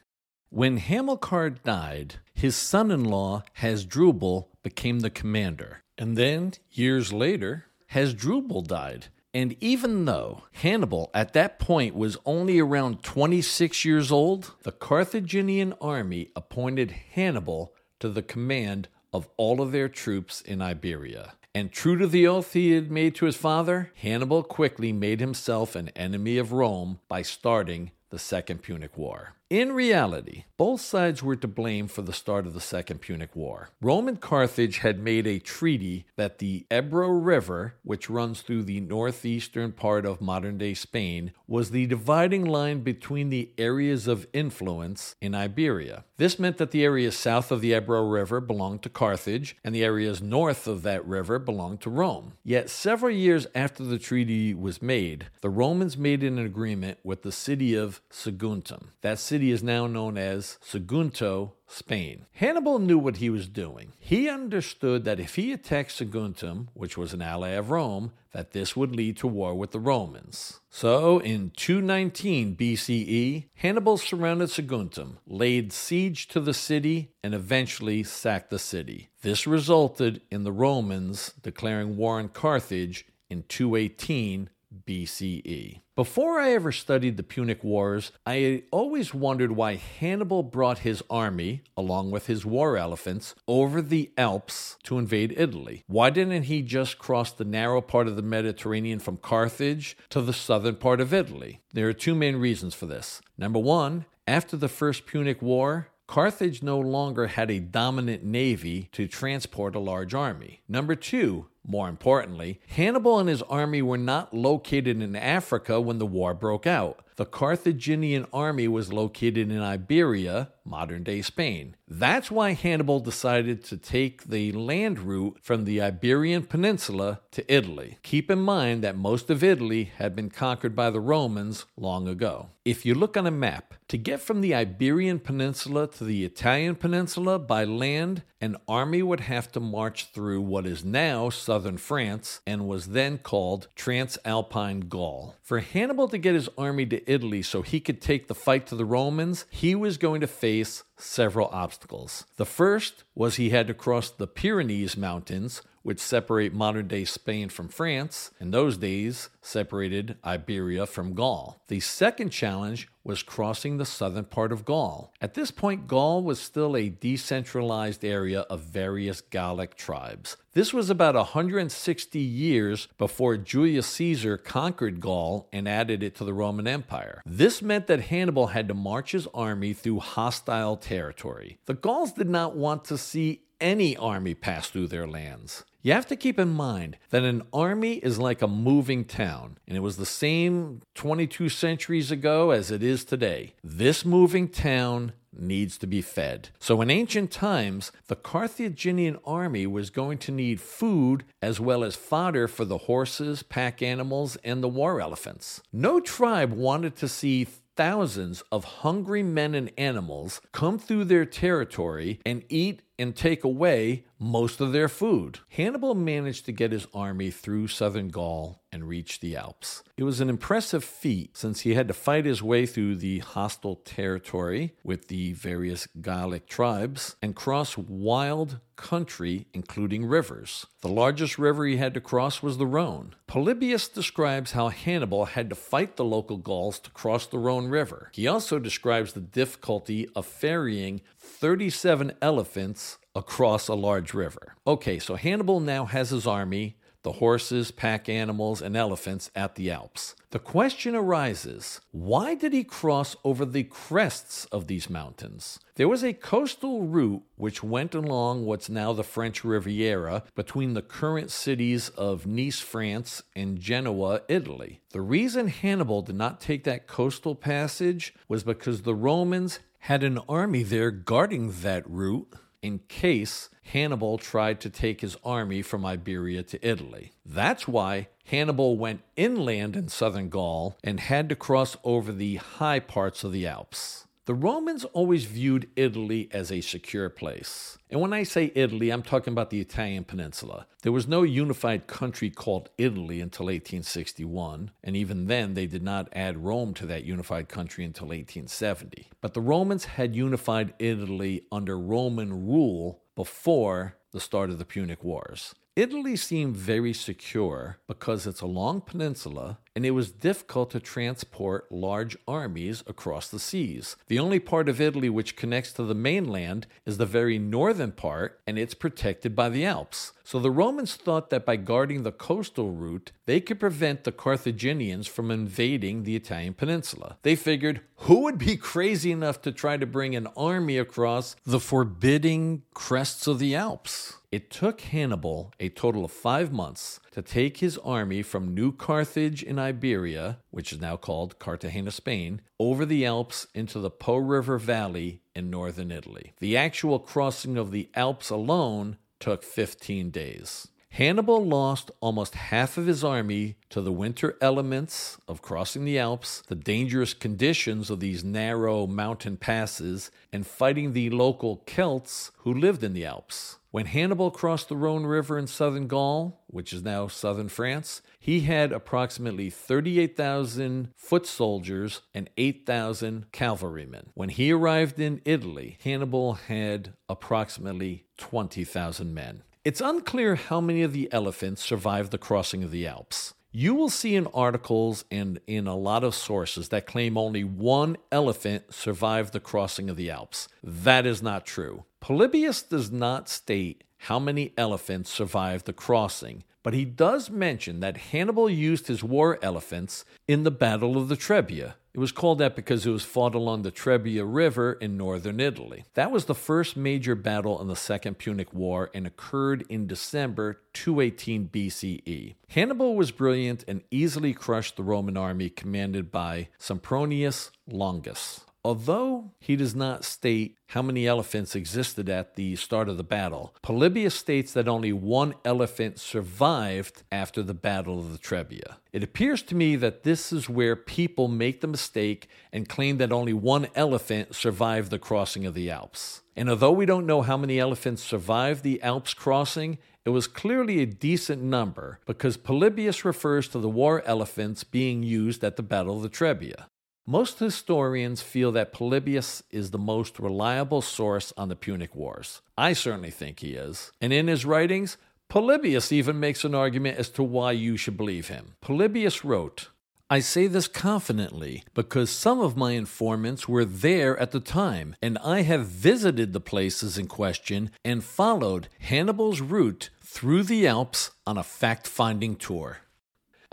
[0.49, 5.83] When Hamilcar died, his son in law, Hasdrubal, became the commander.
[5.95, 9.09] And then, years later, Hasdrubal died.
[9.31, 15.75] And even though Hannibal at that point was only around 26 years old, the Carthaginian
[15.79, 21.33] army appointed Hannibal to the command of all of their troops in Iberia.
[21.53, 25.75] And true to the oath he had made to his father, Hannibal quickly made himself
[25.75, 29.35] an enemy of Rome by starting the Second Punic War.
[29.49, 33.69] In reality, both sides were to blame for the start of the Second Punic War.
[33.81, 38.79] Rome and Carthage had made a treaty that the Ebro River, which runs through the
[38.79, 45.15] northeastern part of modern day Spain, was the dividing line between the areas of influence
[45.19, 46.03] in Iberia.
[46.17, 49.83] This meant that the areas south of the Ebro River belonged to Carthage, and the
[49.83, 52.33] areas north of that river belonged to Rome.
[52.43, 57.31] Yet, several years after the treaty was made, the Romans made an agreement with the
[57.31, 58.89] city of Saguntum.
[59.01, 62.25] That city city is now known as as Sagunto, Spain.
[62.33, 63.93] Hannibal knew what he was doing.
[63.99, 68.75] He understood that if he attacked Saguntum, which was an ally of Rome, that this
[68.75, 70.59] would lead to war with the Romans.
[70.69, 78.49] So, in 219 BCE, Hannibal surrounded Saguntum, laid siege to the city, and eventually sacked
[78.49, 79.09] the city.
[79.21, 84.49] This resulted in the Romans declaring war on Carthage in 218
[84.87, 85.81] BCE.
[85.95, 91.63] Before I ever studied the Punic Wars, I always wondered why Hannibal brought his army,
[91.77, 95.83] along with his war elephants, over the Alps to invade Italy.
[95.87, 100.33] Why didn't he just cross the narrow part of the Mediterranean from Carthage to the
[100.33, 101.61] southern part of Italy?
[101.73, 103.21] There are two main reasons for this.
[103.37, 109.07] Number one, after the First Punic War, Carthage no longer had a dominant navy to
[109.07, 110.61] transport a large army.
[110.67, 116.05] Number two, more importantly, Hannibal and his army were not located in Africa when the
[116.05, 117.03] war broke out.
[117.15, 121.75] The Carthaginian army was located in Iberia, modern day Spain.
[121.87, 127.97] That's why Hannibal decided to take the land route from the Iberian Peninsula to Italy.
[128.03, 132.49] Keep in mind that most of Italy had been conquered by the Romans long ago.
[132.63, 136.75] If you look on a map, to get from the Iberian Peninsula to the Italian
[136.75, 142.39] Peninsula by land, an army would have to march through what is now southern France
[142.47, 145.35] and was then called Transalpine Gaul.
[145.41, 148.75] For Hannibal to get his army to Italy so he could take the fight to
[148.75, 152.25] the Romans, he was going to face several obstacles.
[152.37, 157.49] The first was he had to cross the Pyrenees Mountains, which separate modern day Spain
[157.49, 161.61] from France, in those days separated Iberia from Gaul.
[161.67, 165.11] The second challenge was crossing the southern part of Gaul.
[165.19, 170.37] At this point, Gaul was still a decentralized area of various Gallic tribes.
[170.53, 176.33] This was about 160 years before Julius Caesar conquered Gaul and added it to the
[176.33, 177.23] Roman Empire.
[177.25, 181.57] This meant that Hannibal had to march his army through hostile territory.
[181.65, 185.63] The Gauls did not want to see any army pass through their lands.
[185.83, 189.75] You have to keep in mind that an army is like a moving town, and
[189.75, 193.55] it was the same 22 centuries ago as it is today.
[193.63, 196.49] This moving town needs to be fed.
[196.59, 201.95] So, in ancient times, the Carthaginian army was going to need food as well as
[201.95, 205.61] fodder for the horses, pack animals, and the war elephants.
[205.73, 212.19] No tribe wanted to see thousands of hungry men and animals come through their territory
[212.25, 215.39] and eat and take away most of their food.
[215.49, 219.83] Hannibal managed to get his army through southern Gaul and reach the Alps.
[219.97, 223.77] It was an impressive feat since he had to fight his way through the hostile
[223.77, 230.65] territory with the various Gallic tribes and cross wild country, including rivers.
[230.81, 233.15] The largest river he had to cross was the Rhone.
[233.27, 238.09] Polybius describes how Hannibal had to fight the local Gauls to cross the Rhone River.
[238.13, 244.55] He also describes the difficulty of ferrying 37 elephants across a large river.
[244.67, 249.71] Okay, so Hannibal now has his army, the horses, pack animals, and elephants at the
[249.71, 250.15] Alps.
[250.29, 255.59] The question arises why did he cross over the crests of these mountains?
[255.75, 260.81] There was a coastal route which went along what's now the French Riviera between the
[260.81, 264.81] current cities of Nice, France, and Genoa, Italy.
[264.91, 270.19] The reason Hannibal did not take that coastal passage was because the Romans had an
[270.29, 276.43] army there guarding that route in case Hannibal tried to take his army from Iberia
[276.43, 277.13] to Italy.
[277.25, 282.79] That's why Hannibal went inland in southern Gaul and had to cross over the high
[282.79, 284.05] parts of the Alps.
[284.25, 287.79] The Romans always viewed Italy as a secure place.
[287.89, 290.67] And when I say Italy, I'm talking about the Italian peninsula.
[290.83, 296.07] There was no unified country called Italy until 1861, and even then they did not
[296.13, 299.07] add Rome to that unified country until 1870.
[299.21, 305.03] But the Romans had unified Italy under Roman rule before the start of the Punic
[305.03, 305.55] Wars.
[305.75, 311.71] Italy seemed very secure because it's a long peninsula and it was difficult to transport
[311.71, 313.95] large armies across the seas.
[314.07, 318.39] The only part of Italy which connects to the mainland is the very northern part,
[318.45, 320.13] and it's protected by the Alps.
[320.23, 325.07] So the Romans thought that by guarding the coastal route, they could prevent the Carthaginians
[325.07, 327.17] from invading the Italian peninsula.
[327.23, 331.59] They figured, who would be crazy enough to try to bring an army across the
[331.59, 334.17] forbidding crests of the Alps?
[334.31, 339.43] It took Hannibal a total of five months to take his army from New Carthage
[339.43, 344.57] in Iberia, which is now called Cartagena, Spain, over the Alps into the Po River
[344.57, 346.33] Valley in northern Italy.
[346.39, 350.67] The actual crossing of the Alps alone took 15 days.
[350.95, 356.43] Hannibal lost almost half of his army to the winter elements of crossing the Alps,
[356.47, 362.83] the dangerous conditions of these narrow mountain passes, and fighting the local Celts who lived
[362.83, 363.57] in the Alps.
[363.71, 368.41] When Hannibal crossed the Rhone River in southern Gaul, which is now southern France, he
[368.41, 374.09] had approximately 38,000 foot soldiers and 8,000 cavalrymen.
[374.13, 379.43] When he arrived in Italy, Hannibal had approximately 20,000 men.
[379.63, 383.35] It's unclear how many of the elephants survived the crossing of the Alps.
[383.51, 387.97] You will see in articles and in a lot of sources that claim only one
[388.11, 390.47] elephant survived the crossing of the Alps.
[390.63, 391.83] That is not true.
[391.99, 397.97] Polybius does not state how many elephants survived the crossing, but he does mention that
[397.97, 401.73] Hannibal used his war elephants in the Battle of the Trebia.
[401.93, 405.83] It was called that because it was fought along the Trebia River in northern Italy.
[405.95, 410.61] That was the first major battle in the Second Punic War and occurred in December
[410.73, 412.35] 218 BCE.
[412.47, 418.45] Hannibal was brilliant and easily crushed the Roman army commanded by Sempronius Longus.
[418.63, 423.55] Although he does not state how many elephants existed at the start of the battle,
[423.63, 428.75] Polybius states that only one elephant survived after the Battle of the Trebia.
[428.93, 433.11] It appears to me that this is where people make the mistake and claim that
[433.11, 436.21] only one elephant survived the crossing of the Alps.
[436.35, 440.81] And although we don't know how many elephants survived the Alps crossing, it was clearly
[440.81, 445.97] a decent number because Polybius refers to the war elephants being used at the Battle
[445.97, 446.65] of the Trebia.
[447.11, 452.39] Most historians feel that Polybius is the most reliable source on the Punic Wars.
[452.57, 453.91] I certainly think he is.
[453.99, 454.95] And in his writings,
[455.27, 458.53] Polybius even makes an argument as to why you should believe him.
[458.61, 459.71] Polybius wrote,
[460.09, 465.17] I say this confidently because some of my informants were there at the time, and
[465.17, 471.37] I have visited the places in question and followed Hannibal's route through the Alps on
[471.37, 472.77] a fact finding tour.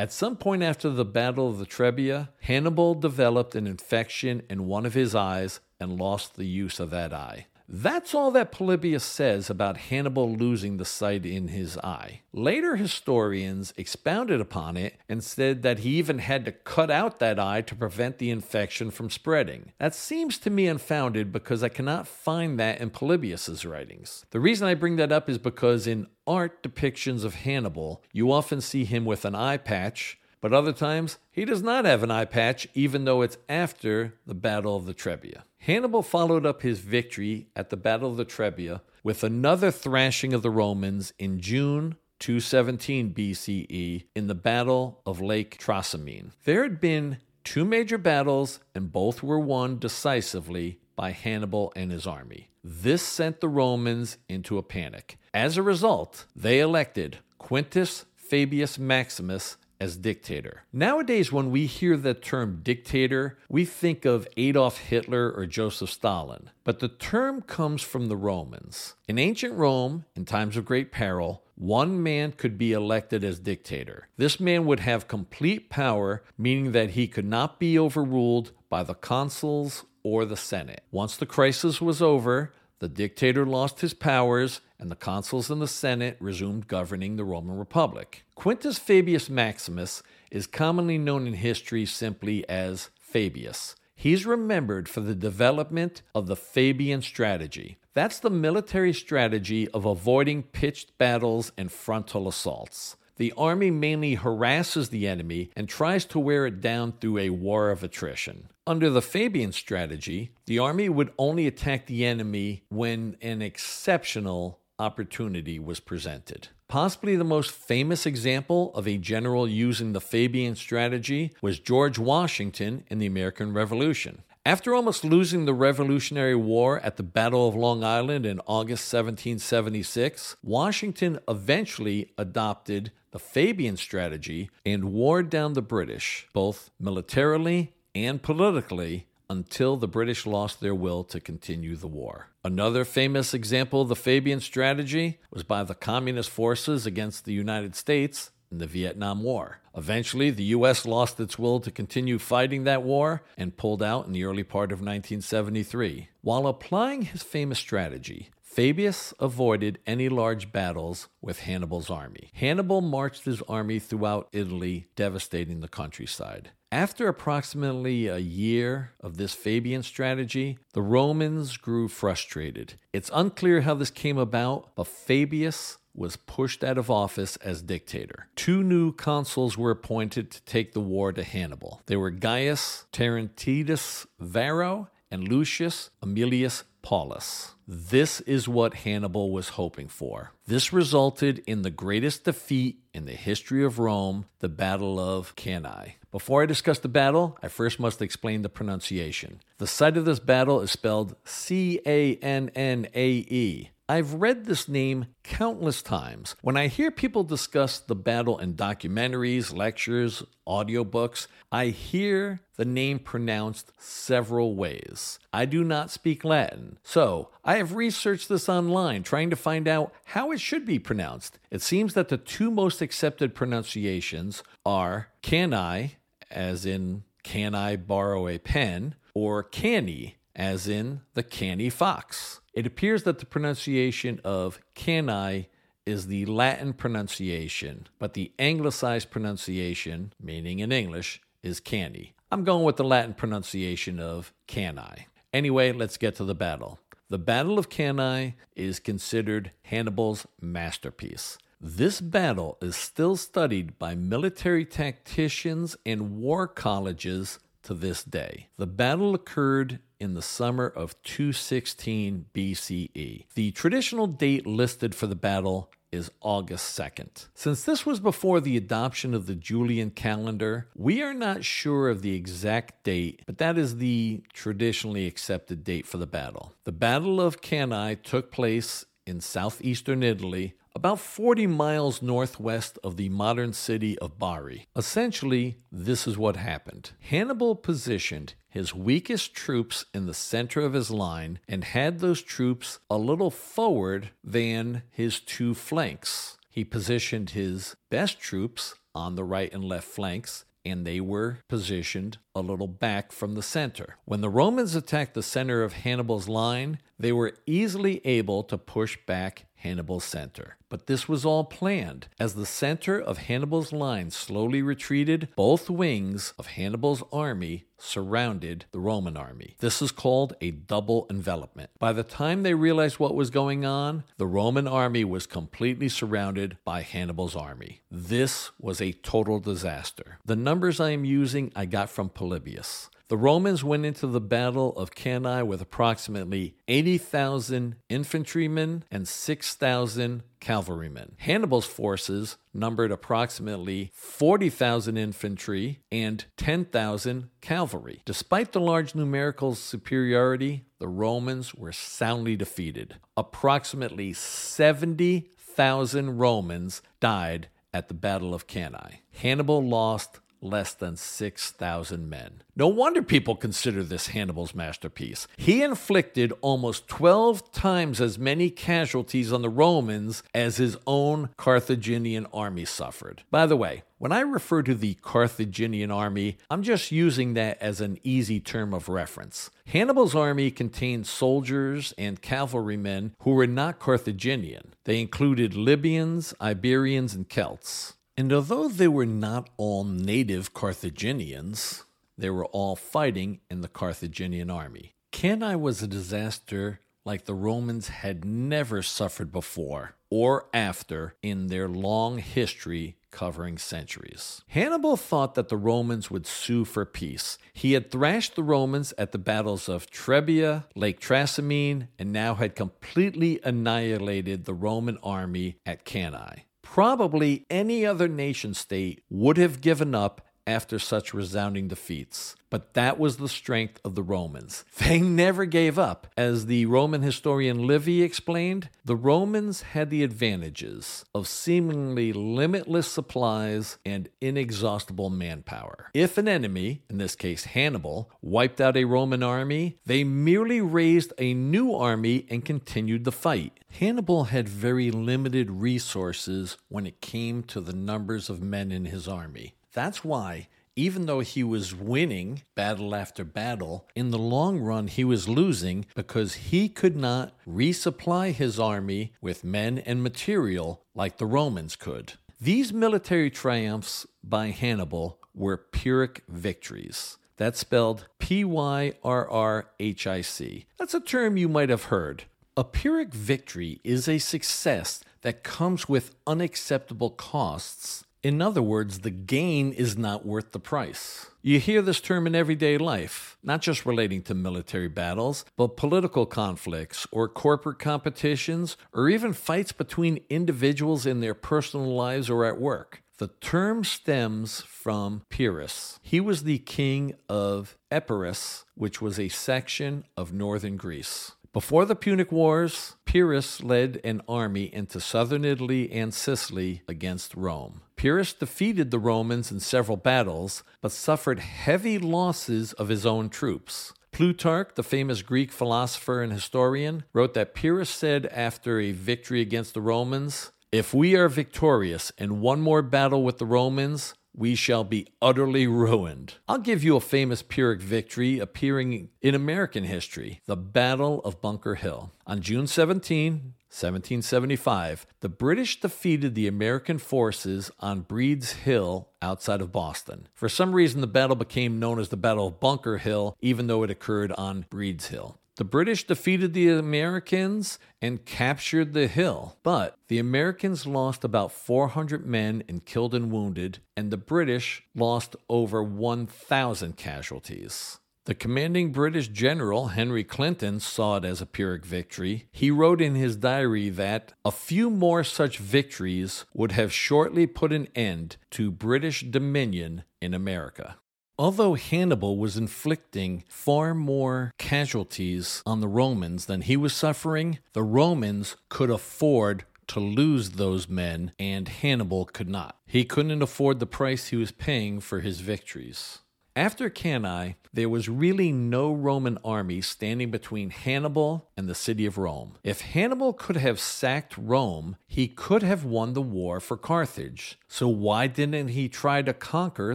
[0.01, 4.87] At some point after the Battle of the Trebia, Hannibal developed an infection in one
[4.87, 7.47] of his eyes and lost the use of that eye.
[7.71, 12.23] That's all that Polybius says about Hannibal losing the sight in his eye.
[12.33, 17.39] Later historians expounded upon it and said that he even had to cut out that
[17.39, 19.73] eye to prevent the infection from spreading.
[19.79, 24.25] That seems to me unfounded because I cannot find that in Polybius's writings.
[24.31, 28.63] The reason I bring that up is because in art depictions of Hannibal, you often
[28.63, 32.25] see him with an eye patch, but other times he does not have an eye
[32.25, 35.43] patch, even though it's after the Battle of the Trebia.
[35.61, 40.43] Hannibal followed up his victory at the Battle of the Trebia with another thrashing of
[40.43, 46.33] the Romans in June 217 BCE in the Battle of Lake Trasimene.
[46.45, 52.07] There had been two major battles, and both were won decisively by Hannibal and his
[52.07, 52.51] army.
[52.65, 55.19] This sent the Romans into a panic.
[55.33, 60.63] As a result, they elected Quintus Fabius Maximus as dictator.
[60.73, 66.51] Nowadays, when we hear the term dictator, we think of Adolf Hitler or Joseph Stalin,
[66.65, 68.95] but the term comes from the Romans.
[69.09, 74.09] In ancient Rome, in times of great peril, one man could be elected as dictator.
[74.17, 78.95] This man would have complete power, meaning that he could not be overruled by the
[78.95, 80.85] consuls or the Senate.
[80.91, 85.69] Once the crisis was over, the dictator lost his powers, and the consuls and the
[85.69, 88.25] Senate resumed governing the Roman Republic.
[88.35, 93.75] Quintus Fabius Maximus is commonly known in history simply as Fabius.
[93.97, 97.79] He's remembered for the development of the Fabian strategy.
[97.95, 102.97] That's the military strategy of avoiding pitched battles and frontal assaults.
[103.17, 107.71] The army mainly harasses the enemy and tries to wear it down through a war
[107.71, 108.51] of attrition.
[108.69, 115.59] Under the Fabian strategy, the army would only attack the enemy when an exceptional opportunity
[115.59, 116.49] was presented.
[116.69, 122.85] Possibly the most famous example of a general using the Fabian strategy was George Washington
[122.89, 124.23] in the American Revolution.
[124.45, 130.37] After almost losing the Revolutionary War at the Battle of Long Island in August 1776,
[130.43, 139.07] Washington eventually adopted the Fabian strategy and wore down the British, both militarily and politically,
[139.31, 142.29] until the British lost their will to continue the war.
[142.43, 147.77] Another famous example of the Fabian strategy was by the Communist forces against the United
[147.77, 149.61] States in the Vietnam War.
[149.77, 150.87] Eventually, the U.S.
[150.87, 154.73] lost its will to continue fighting that war and pulled out in the early part
[154.73, 156.09] of 1973.
[156.23, 162.31] While applying his famous strategy, Fabius avoided any large battles with Hannibal's army.
[162.35, 166.51] Hannibal marched his army throughout Italy, devastating the countryside.
[166.73, 172.75] After approximately a year of this Fabian strategy, the Romans grew frustrated.
[172.93, 178.29] It's unclear how this came about, but Fabius was pushed out of office as dictator.
[178.35, 181.83] Two new consuls were appointed to take the war to Hannibal.
[181.87, 187.55] They were Gaius Terentius Varro and Lucius Aemilius Paulus.
[187.67, 190.33] This is what Hannibal was hoping for.
[190.47, 195.97] This resulted in the greatest defeat in the history of Rome, the Battle of Cannae.
[196.11, 199.41] Before I discuss the battle, I first must explain the pronunciation.
[199.59, 203.71] The site of this battle is spelled C A N N A E.
[203.91, 206.37] I've read this name countless times.
[206.43, 212.99] When I hear people discuss the battle in documentaries, lectures, audiobooks, I hear the name
[212.99, 215.19] pronounced several ways.
[215.33, 219.95] I do not speak Latin, so I have researched this online trying to find out
[220.05, 221.39] how it should be pronounced.
[221.51, 225.93] It seems that the two most accepted pronunciations are canai,
[226.31, 232.41] as in can I borrow a pen, or canny, as in the canny fox.
[232.59, 235.49] It appears that the pronunciation of cani
[235.87, 242.15] is the Latin pronunciation, but the anglicized pronunciation, meaning in English, is candy.
[242.33, 245.07] I'm going with the Latin pronunciation of cani.
[245.33, 246.81] Anyway, let's get to the battle.
[247.09, 251.39] The Battle of Cannae is considered Hannibal's masterpiece.
[251.61, 258.49] This battle is still studied by military tacticians and war colleges to this day.
[258.57, 263.27] The battle occurred in the summer of 216 BCE.
[263.35, 267.29] The traditional date listed for the battle is August 2nd.
[267.35, 272.03] Since this was before the adoption of the Julian calendar, we are not sure of
[272.03, 276.55] the exact date, but that is the traditionally accepted date for the battle.
[276.65, 283.09] The Battle of Cannae took place in southeastern Italy about 40 miles northwest of the
[283.09, 284.69] modern city of Bari.
[284.77, 290.89] Essentially, this is what happened Hannibal positioned his weakest troops in the center of his
[290.93, 296.39] line and had those troops a little forward than his two flanks.
[296.49, 302.19] He positioned his best troops on the right and left flanks and they were positioned
[302.39, 303.97] a little back from the center.
[304.05, 308.97] When the Romans attacked the center of Hannibal's line, they were easily able to push
[309.07, 310.57] back Hannibal's center.
[310.69, 312.09] But this was all planned.
[312.21, 318.81] As the center of Hannibal's line slowly retreated, both wings of Hannibal's army surrounded the
[318.81, 319.57] Roman army.
[319.61, 321.71] This is called a double envelopment.
[321.79, 326.59] By the time they realized what was going on, the Roman army was completely surrounded
[326.65, 327.81] by Hannibal's army.
[327.91, 330.19] This was a total disaster.
[330.25, 332.91] The numbers I am using I got from Polybius.
[333.09, 341.15] The Romans went into the Battle of Cannae with approximately 80,000 infantrymen and 6,000 cavalrymen.
[341.17, 348.03] Hannibal's forces numbered approximately 40,000 infantry and 10,000 cavalry.
[348.05, 352.97] Despite the large numerical superiority, the Romans were soundly defeated.
[353.17, 359.01] Approximately 70,000 Romans died at the Battle of Cannae.
[359.13, 362.43] Hannibal lost less than 6,000 men.
[362.57, 365.29] No wonder people consider this Hannibal's masterpiece.
[365.37, 372.27] He inflicted almost 12 times as many casualties on the Romans as his own Carthaginian
[372.33, 373.23] army suffered.
[373.31, 377.81] By the way, when I refer to the Carthaginian army, I'm just using that as
[377.81, 379.51] an easy term of reference.
[379.67, 384.75] Hannibal's army contained soldiers and cavalrymen who were not Carthaginian.
[384.85, 387.95] They included Libyans, Iberians, and Celts.
[388.19, 391.85] And although they were not all native Carthaginians,
[392.19, 394.97] they were all fighting in the Carthaginian army.
[395.13, 401.69] Cannae was a disaster like the Romans had never suffered before or after in their
[401.69, 404.43] long history covering centuries.
[404.49, 407.39] Hannibal thought that the Romans would sue for peace.
[407.53, 412.57] He had thrashed the Romans at the battles of Trebia, Lake Trasimene, and now had
[412.57, 416.48] completely annihilated the Roman army at Cannae.
[416.71, 422.35] Probably any other nation state would have given up after such resounding defeats.
[422.51, 424.65] But that was the strength of the Romans.
[424.79, 426.07] They never gave up.
[426.17, 433.77] As the Roman historian Livy explained, the Romans had the advantages of seemingly limitless supplies
[433.85, 435.91] and inexhaustible manpower.
[435.93, 441.13] If an enemy, in this case Hannibal, wiped out a Roman army, they merely raised
[441.19, 443.61] a new army and continued the fight.
[443.73, 449.07] Hannibal had very limited resources when it came to the numbers of men in his
[449.07, 449.58] army.
[449.79, 455.05] That's why, even though he was winning battle after battle, in the long run he
[455.05, 461.27] was losing because he could not resupply his army with men and material like the
[461.27, 462.15] Romans could.
[462.41, 467.17] These military triumphs by Hannibal were Pyrrhic victories.
[467.37, 470.67] That's spelled P Y R R H I C.
[470.77, 472.25] That's a term you might have heard.
[472.57, 478.03] A Pyrrhic victory is a success that comes with unacceptable costs.
[478.23, 481.31] In other words, the gain is not worth the price.
[481.41, 486.27] You hear this term in everyday life, not just relating to military battles, but political
[486.27, 492.61] conflicts or corporate competitions, or even fights between individuals in their personal lives or at
[492.61, 493.03] work.
[493.19, 496.01] The term stems from Pyrrhus.
[496.03, 501.33] He was the king of Epirus, which was a section of northern Greece.
[501.59, 507.81] Before the Punic Wars, Pyrrhus led an army into southern Italy and Sicily against Rome.
[507.97, 513.93] Pyrrhus defeated the Romans in several battles, but suffered heavy losses of his own troops.
[514.13, 519.75] Plutarch, the famous Greek philosopher and historian, wrote that Pyrrhus said after a victory against
[519.75, 524.85] the Romans, If we are victorious in one more battle with the Romans, we shall
[524.85, 526.35] be utterly ruined.
[526.49, 531.75] I'll give you a famous Pyrrhic victory appearing in American history the Battle of Bunker
[531.75, 532.13] Hill.
[532.25, 539.73] On June 17, 1775, the British defeated the American forces on Breed's Hill outside of
[539.73, 540.29] Boston.
[540.35, 543.83] For some reason, the battle became known as the Battle of Bunker Hill, even though
[543.83, 545.41] it occurred on Breed's Hill.
[545.59, 552.25] The British defeated the Americans and captured the hill, but the Americans lost about 400
[552.25, 557.99] men in killed and wounded, and the British lost over 1,000 casualties.
[558.27, 562.47] The commanding British general, Henry Clinton, saw it as a Pyrrhic victory.
[562.53, 567.73] He wrote in his diary that a few more such victories would have shortly put
[567.73, 570.99] an end to British dominion in America.
[571.41, 577.85] Although Hannibal was inflicting far more casualties on the Romans than he was suffering, the
[577.85, 582.77] Romans could afford to lose those men, and Hannibal could not.
[582.89, 586.19] He couldn't afford the price he was paying for his victories.
[586.59, 592.19] After Cannae, there was really no Roman army standing between Hannibal and the city of
[592.19, 592.55] Rome.
[592.65, 597.61] If Hannibal could have sacked Rome, he could have won the war for Carthage.
[597.69, 599.95] So why didn't he try to conquer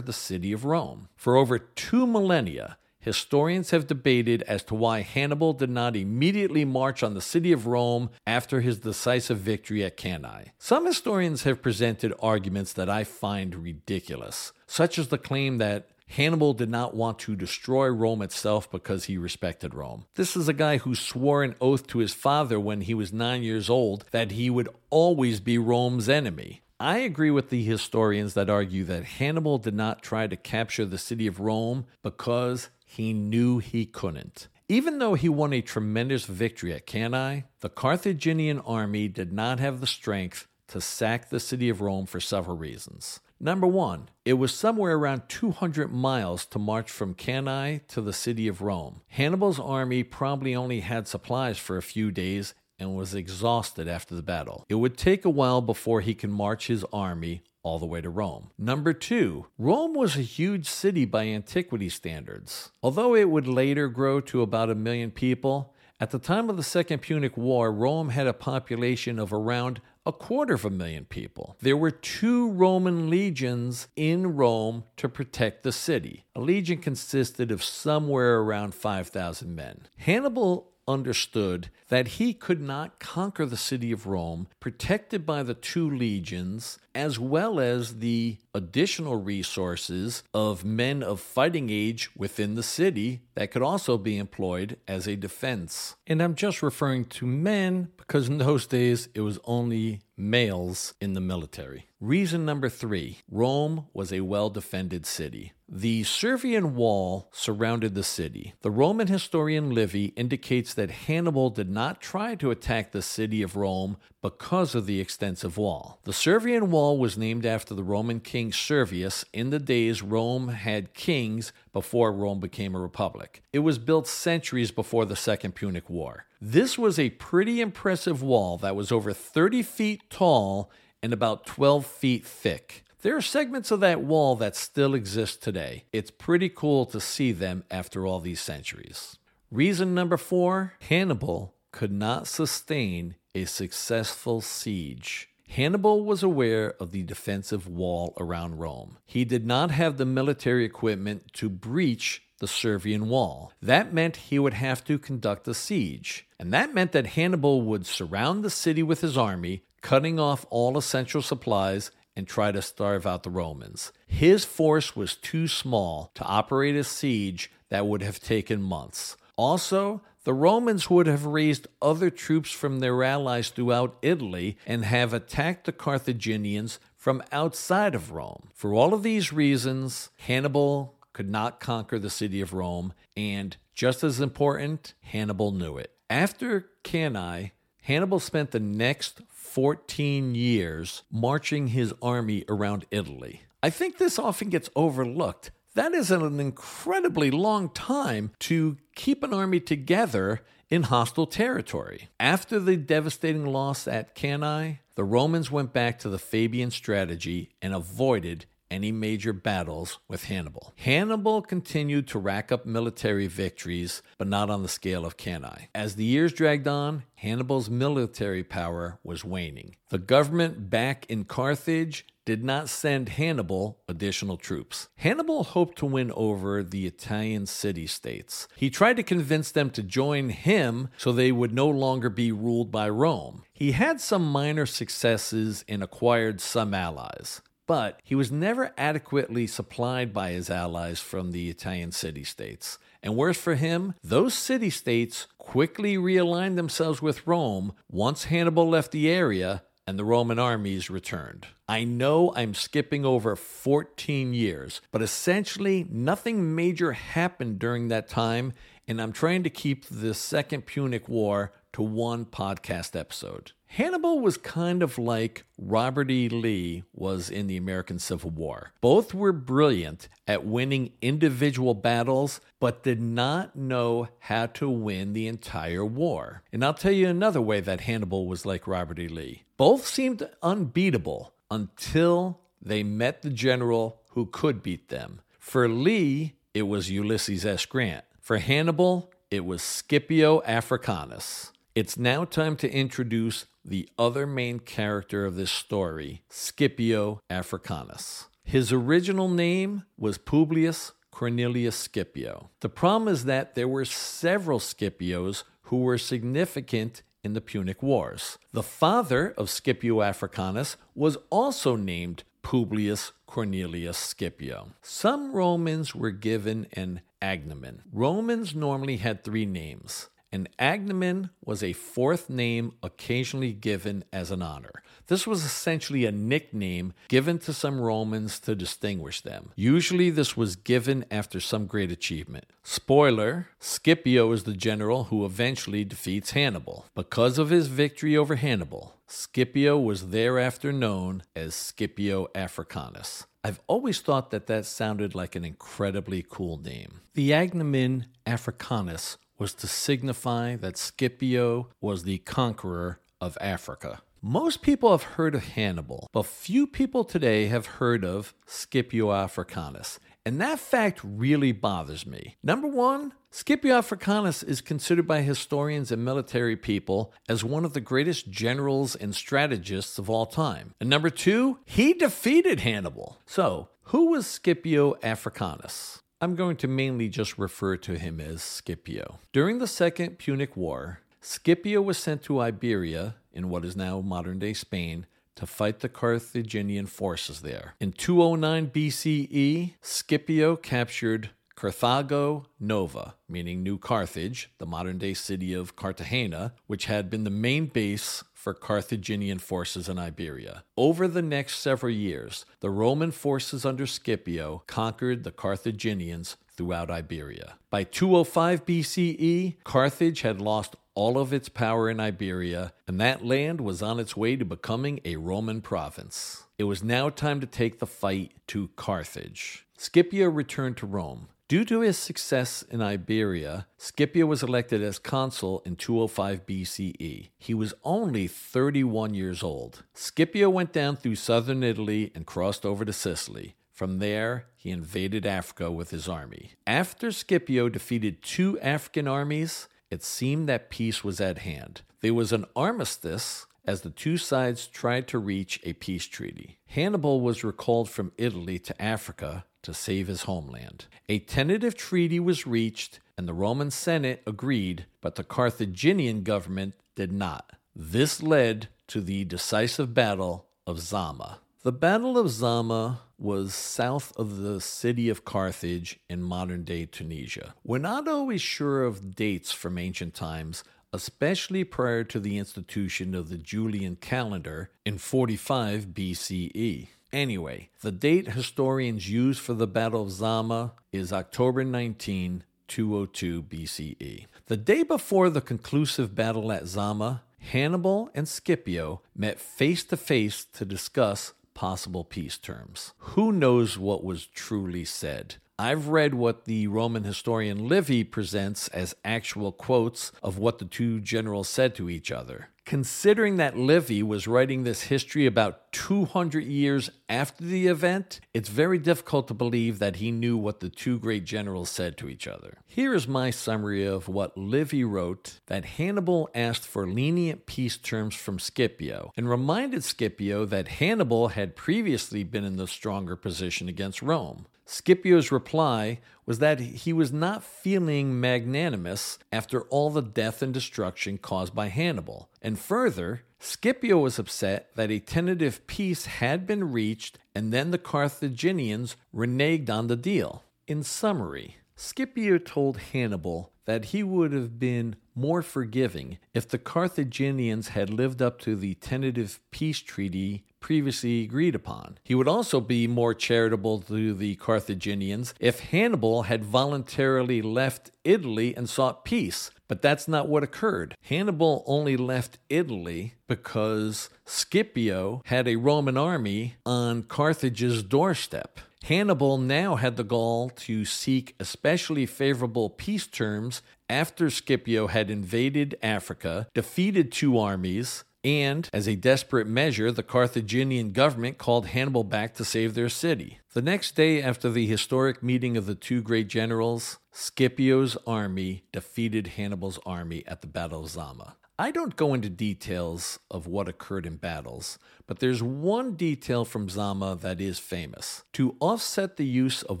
[0.00, 1.10] the city of Rome?
[1.16, 7.02] For over two millennia, Historians have debated as to why Hannibal did not immediately march
[7.02, 10.52] on the city of Rome after his decisive victory at Cannae.
[10.58, 16.54] Some historians have presented arguments that I find ridiculous, such as the claim that Hannibal
[16.54, 20.06] did not want to destroy Rome itself because he respected Rome.
[20.14, 23.42] This is a guy who swore an oath to his father when he was nine
[23.42, 26.62] years old that he would always be Rome's enemy.
[26.78, 30.98] I agree with the historians that argue that Hannibal did not try to capture the
[30.98, 34.46] city of Rome because he knew he couldn't.
[34.68, 39.80] Even though he won a tremendous victory at Cannae, the Carthaginian army did not have
[39.80, 43.20] the strength to sack the city of Rome for several reasons.
[43.44, 48.48] Number one, it was somewhere around 200 miles to march from Cannae to the city
[48.48, 49.02] of Rome.
[49.08, 54.22] Hannibal's army probably only had supplies for a few days and was exhausted after the
[54.22, 54.64] battle.
[54.70, 58.08] It would take a while before he can march his army all the way to
[58.08, 58.50] Rome.
[58.56, 62.72] Number two, Rome was a huge city by antiquity standards.
[62.82, 66.62] Although it would later grow to about a million people, at the time of the
[66.62, 71.56] Second Punic War, Rome had a population of around a quarter of a million people.
[71.60, 76.26] There were two Roman legions in Rome to protect the city.
[76.34, 79.82] A legion consisted of somewhere around 5,000 men.
[79.96, 85.88] Hannibal understood that he could not conquer the city of Rome, protected by the two
[85.88, 93.22] legions, as well as the additional resources of men of fighting age within the city
[93.34, 95.96] that could also be employed as a defense.
[96.06, 101.14] And I'm just referring to men because in those days it was only males in
[101.14, 101.86] the military.
[102.00, 105.52] Reason number three Rome was a well defended city.
[105.76, 108.54] The Servian wall surrounded the city.
[108.62, 113.56] The Roman historian Livy indicates that Hannibal did not try to attack the city of
[113.56, 115.98] Rome because of the extensive wall.
[116.04, 120.94] The Servian wall was named after the Roman king Servius in the days Rome had
[120.94, 123.42] kings before Rome became a republic.
[123.52, 126.26] It was built centuries before the Second Punic War.
[126.40, 130.70] This was a pretty impressive wall that was over 30 feet tall
[131.02, 132.84] and about 12 feet thick.
[133.04, 135.84] There are segments of that wall that still exist today.
[135.92, 139.18] It's pretty cool to see them after all these centuries.
[139.50, 145.28] Reason number four Hannibal could not sustain a successful siege.
[145.48, 148.96] Hannibal was aware of the defensive wall around Rome.
[149.04, 153.52] He did not have the military equipment to breach the Servian wall.
[153.60, 156.26] That meant he would have to conduct a siege.
[156.40, 160.78] And that meant that Hannibal would surround the city with his army, cutting off all
[160.78, 163.92] essential supplies and try to starve out the Romans.
[164.06, 169.16] His force was too small to operate a siege that would have taken months.
[169.36, 175.12] Also, the Romans would have raised other troops from their allies throughout Italy and have
[175.12, 178.48] attacked the Carthaginians from outside of Rome.
[178.54, 184.02] For all of these reasons, Hannibal could not conquer the city of Rome, and just
[184.02, 185.92] as important, Hannibal knew it.
[186.08, 187.52] After Cannae,
[187.82, 193.42] Hannibal spent the next 14 years marching his army around Italy.
[193.62, 195.52] I think this often gets overlooked.
[195.74, 200.40] That is an incredibly long time to keep an army together
[200.70, 202.08] in hostile territory.
[202.18, 207.74] After the devastating loss at Cannae, the Romans went back to the Fabian strategy and
[207.74, 210.74] avoided any major battles with Hannibal.
[210.76, 215.68] Hannibal continued to rack up military victories, but not on the scale of Cannae.
[215.72, 219.76] As the years dragged on, Hannibal's military power was waning.
[219.90, 224.88] The government back in Carthage did not send Hannibal additional troops.
[224.96, 228.48] Hannibal hoped to win over the Italian city states.
[228.56, 232.72] He tried to convince them to join him so they would no longer be ruled
[232.72, 233.44] by Rome.
[233.52, 240.12] He had some minor successes and acquired some allies but he was never adequately supplied
[240.12, 242.78] by his allies from the Italian city states.
[243.02, 248.92] And worse for him, those city states quickly realigned themselves with Rome once Hannibal left
[248.92, 251.46] the area and the Roman armies returned.
[251.68, 258.52] I know I'm skipping over 14 years, but essentially nothing major happened during that time,
[258.88, 263.52] and I'm trying to keep the Second Punic War to one podcast episode.
[263.66, 266.28] Hannibal was kind of like Robert E.
[266.28, 268.72] Lee was in the American Civil War.
[268.80, 275.26] Both were brilliant at winning individual battles, but did not know how to win the
[275.26, 276.44] entire war.
[276.52, 279.08] And I'll tell you another way that Hannibal was like Robert E.
[279.08, 279.42] Lee.
[279.56, 285.22] Both seemed unbeatable until they met the general who could beat them.
[285.40, 287.66] For Lee, it was Ulysses S.
[287.66, 288.04] Grant.
[288.20, 291.50] For Hannibal, it was Scipio Africanus.
[291.74, 298.28] It's now time to introduce the other main character of this story, Scipio Africanus.
[298.44, 302.50] His original name was Publius Cornelius Scipio.
[302.60, 308.38] The problem is that there were several Scipios who were significant in the Punic Wars.
[308.52, 314.74] The father of Scipio Africanus was also named Publius Cornelius Scipio.
[314.80, 317.80] Some Romans were given an agnomen.
[317.92, 324.42] Romans normally had three names an agnomen was a fourth name occasionally given as an
[324.42, 324.82] honor.
[325.06, 329.52] This was essentially a nickname given to some Romans to distinguish them.
[329.54, 332.46] Usually, this was given after some great achievement.
[332.64, 336.86] Spoiler Scipio is the general who eventually defeats Hannibal.
[336.96, 343.26] Because of his victory over Hannibal, Scipio was thereafter known as Scipio Africanus.
[343.44, 347.02] I've always thought that that sounded like an incredibly cool name.
[347.12, 354.02] The agnomen Africanus was to signify that Scipio was the conqueror of Africa.
[354.22, 359.98] Most people have heard of Hannibal, but few people today have heard of Scipio Africanus.
[360.24, 362.36] And that fact really bothers me.
[362.42, 367.80] Number one, Scipio Africanus is considered by historians and military people as one of the
[367.80, 370.72] greatest generals and strategists of all time.
[370.80, 373.18] And number two, he defeated Hannibal.
[373.26, 376.00] So, who was Scipio Africanus?
[376.20, 379.18] I'm going to mainly just refer to him as Scipio.
[379.32, 384.38] During the Second Punic War, Scipio was sent to Iberia, in what is now modern
[384.38, 385.06] day Spain,
[385.36, 387.74] to fight the Carthaginian forces there.
[387.80, 395.76] In 209 BCE, Scipio captured Carthago Nova, meaning New Carthage, the modern day city of
[395.76, 400.64] Cartagena, which had been the main base for Carthaginian forces in Iberia.
[400.76, 407.54] Over the next several years, the Roman forces under Scipio conquered the Carthaginians throughout Iberia.
[407.70, 413.62] By 205 BCE, Carthage had lost all of its power in Iberia, and that land
[413.62, 416.44] was on its way to becoming a Roman province.
[416.58, 419.66] It was now time to take the fight to Carthage.
[419.78, 421.28] Scipio returned to Rome.
[421.46, 427.28] Due to his success in Iberia, Scipio was elected as consul in 205 BCE.
[427.36, 429.84] He was only 31 years old.
[429.92, 433.56] Scipio went down through southern Italy and crossed over to Sicily.
[433.70, 436.52] From there, he invaded Africa with his army.
[436.66, 441.82] After Scipio defeated two African armies, it seemed that peace was at hand.
[442.00, 446.58] There was an armistice as the two sides tried to reach a peace treaty.
[446.68, 450.86] Hannibal was recalled from Italy to Africa to save his homeland.
[451.08, 457.12] A tentative treaty was reached, and the Roman Senate agreed, but the Carthaginian government did
[457.12, 457.52] not.
[457.74, 461.40] This led to the decisive battle of Zama.
[461.62, 467.54] The Battle of Zama was south of the city of Carthage in modern day Tunisia.
[467.64, 470.62] We're not always sure of dates from ancient times,
[470.92, 476.88] especially prior to the institution of the Julian calendar in 45 BCE.
[477.14, 484.26] Anyway, the date historians use for the Battle of Zama is October 19, 202 BCE.
[484.46, 490.44] The day before the conclusive battle at Zama, Hannibal and Scipio met face to face
[490.54, 492.94] to discuss possible peace terms.
[492.98, 495.36] Who knows what was truly said?
[495.56, 500.98] I've read what the Roman historian Livy presents as actual quotes of what the two
[500.98, 502.48] generals said to each other.
[502.64, 508.78] Considering that Livy was writing this history about 200 years after the event, it's very
[508.78, 512.56] difficult to believe that he knew what the two great generals said to each other.
[512.66, 518.14] Here is my summary of what Livy wrote that Hannibal asked for lenient peace terms
[518.14, 524.00] from Scipio and reminded Scipio that Hannibal had previously been in the stronger position against
[524.00, 524.46] Rome.
[524.66, 531.18] Scipio's reply was that he was not feeling magnanimous after all the death and destruction
[531.18, 532.30] caused by Hannibal.
[532.40, 537.78] And further, Scipio was upset that a tentative peace had been reached and then the
[537.78, 540.44] Carthaginians reneged on the deal.
[540.66, 547.68] In summary, Scipio told Hannibal that he would have been more forgiving if the Carthaginians
[547.68, 551.98] had lived up to the tentative peace treaty previously agreed upon.
[552.04, 558.56] He would also be more charitable to the Carthaginians if Hannibal had voluntarily left Italy
[558.56, 559.50] and sought peace.
[559.68, 560.96] But that's not what occurred.
[561.02, 568.58] Hannibal only left Italy because Scipio had a Roman army on Carthage's doorstep.
[568.84, 573.60] Hannibal now had the gall to seek especially favorable peace terms
[573.90, 580.92] after Scipio had invaded Africa, defeated two armies, and, as a desperate measure, the Carthaginian
[580.92, 583.40] government called Hannibal back to save their city.
[583.52, 589.28] The next day after the historic meeting of the two great generals, Scipio's army defeated
[589.28, 591.36] Hannibal's army at the Battle of Zama.
[591.56, 594.76] I don't go into details of what occurred in battles,
[595.06, 598.24] but there's one detail from Zama that is famous.
[598.32, 599.80] To offset the use of